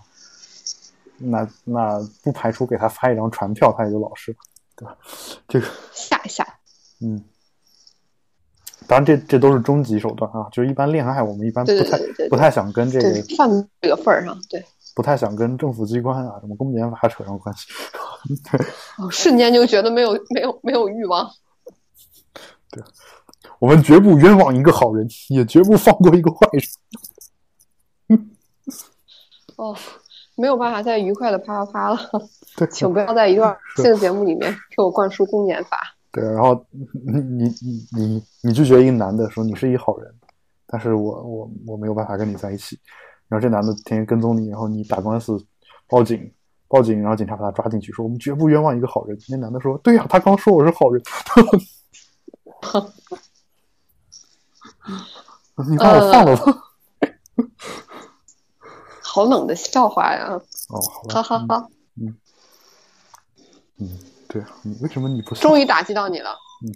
[1.17, 4.37] 那那不排除给他发一张传票，他也就老实了，
[4.77, 4.95] 对吧？
[5.49, 6.47] 这个，吓一吓，
[7.01, 7.25] 嗯，
[8.87, 14.63] 当然这这都是终极手段啊，就是一般恋爱我们一般不对对太对对对不太想跟这个，犯这个份儿上，对，
[14.95, 17.69] 不太想跟政府机关啊什么公检法扯上关系。
[18.99, 21.27] 哦瞬间就觉得没有没有没有欲望。
[23.61, 26.65] 我们绝不冤枉一个好人，也绝不放过一个坏人。
[29.57, 29.77] 哦，
[30.35, 31.99] 没有办法再愉快的啪啪啪了，
[32.57, 35.79] 对，请不要在一段性节目里面给我灌输公检法。
[36.11, 40.11] 对，然后你你你你你拒绝一个男的说你是一好人，
[40.67, 42.79] 但是我我我没有办法跟你在一起，
[43.29, 45.39] 然后这男的天天跟踪你，然后你打官司
[45.87, 46.33] 报警
[46.67, 49.19] 报警，然后警察把他抓进去，说我们绝不冤枉一个好人。
[49.29, 51.03] 那男的说对呀、他刚说我是好人，
[55.69, 56.45] 你把我放了吧。
[59.03, 60.29] 好冷的笑话呀！
[60.69, 61.69] 哦，好吧，哈哈哈，
[63.79, 63.99] 嗯，
[64.29, 65.43] 对啊，你为什么你不笑？
[65.43, 66.31] 终于打击到你了。
[66.65, 66.73] 嗯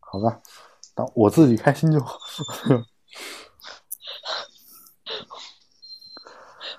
[0.00, 0.40] 好吧，
[0.94, 2.18] 当我自己开心就好。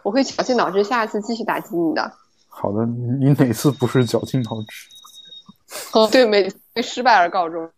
[0.04, 2.14] 我会绞尽脑汁，下一次继续打击你的。
[2.48, 4.88] 好的，你哪次不是绞尽脑汁？
[5.94, 7.70] 哦，对，每次为失败而告终。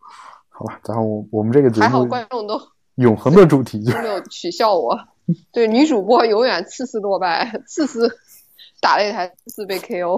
[0.49, 2.61] 好吧，然后我我们这个节还好目观众都
[2.97, 4.95] 永恒的主题就是没有取笑我。
[5.51, 8.17] 对，女主播永远次次落败，次次
[8.79, 10.17] 打擂台，次次被 KO。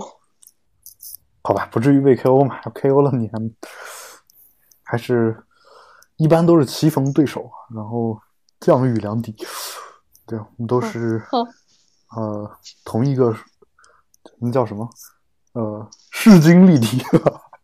[1.41, 3.33] 好吧，不至于被 KO 嘛，KO 了你还
[4.83, 5.43] 还是
[6.17, 8.19] 一般都是棋逢对手，然后
[8.59, 9.33] 将遇良敌，
[10.27, 11.47] 对，我们都是哼
[12.15, 12.51] 呃
[12.83, 13.35] 同一个
[14.39, 14.87] 那叫什么？
[15.53, 17.01] 呃势均力敌。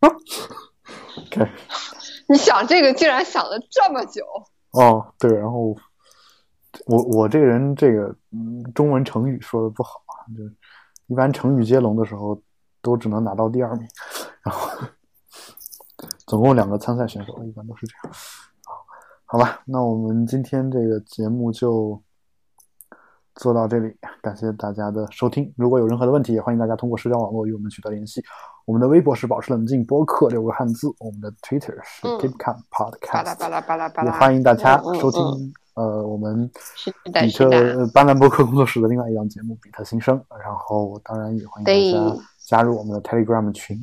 [0.00, 1.48] OK，
[2.28, 4.22] 你想这个竟然想了这么久，
[4.76, 5.74] 哦，对，然后
[6.86, 10.42] 我我这个人这个嗯，中文成语说的不好啊，就
[11.06, 12.40] 一般成语接龙的时候
[12.82, 13.88] 都只能拿到第二名，
[14.42, 14.70] 然后
[16.26, 18.16] 总共两个参赛选手一般都是这样。
[19.24, 22.00] 好吧，那我们今天这个节目就
[23.36, 25.52] 做到这里，感谢大家的收听。
[25.56, 28.22] 如果有任何的问题，也欢迎大家通过社交网络与我们取得联系。
[28.64, 34.04] 我们的微博是保持冷静播客六个汉字，我们的 Twitter 是嗯 KeepCalm Podcast。
[34.04, 36.50] 也欢迎大家收听、嗯呃我们
[37.04, 43.78] 比特是的呃班兰博客工作室的另外一档节目《比特新生》，然后当然也欢迎大家加入我们的 Telegram 群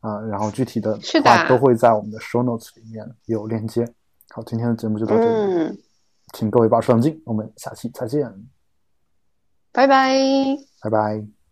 [0.00, 3.86] 啊、然后具体的话都会在我们的 Show Notes 里面有链接。
[4.30, 5.78] 好，今天的节目就到这里，嗯，
[6.32, 8.26] 请各位保持冷静，我们下期再见，
[9.74, 10.56] 拜拜。
[10.80, 11.43] 拜拜。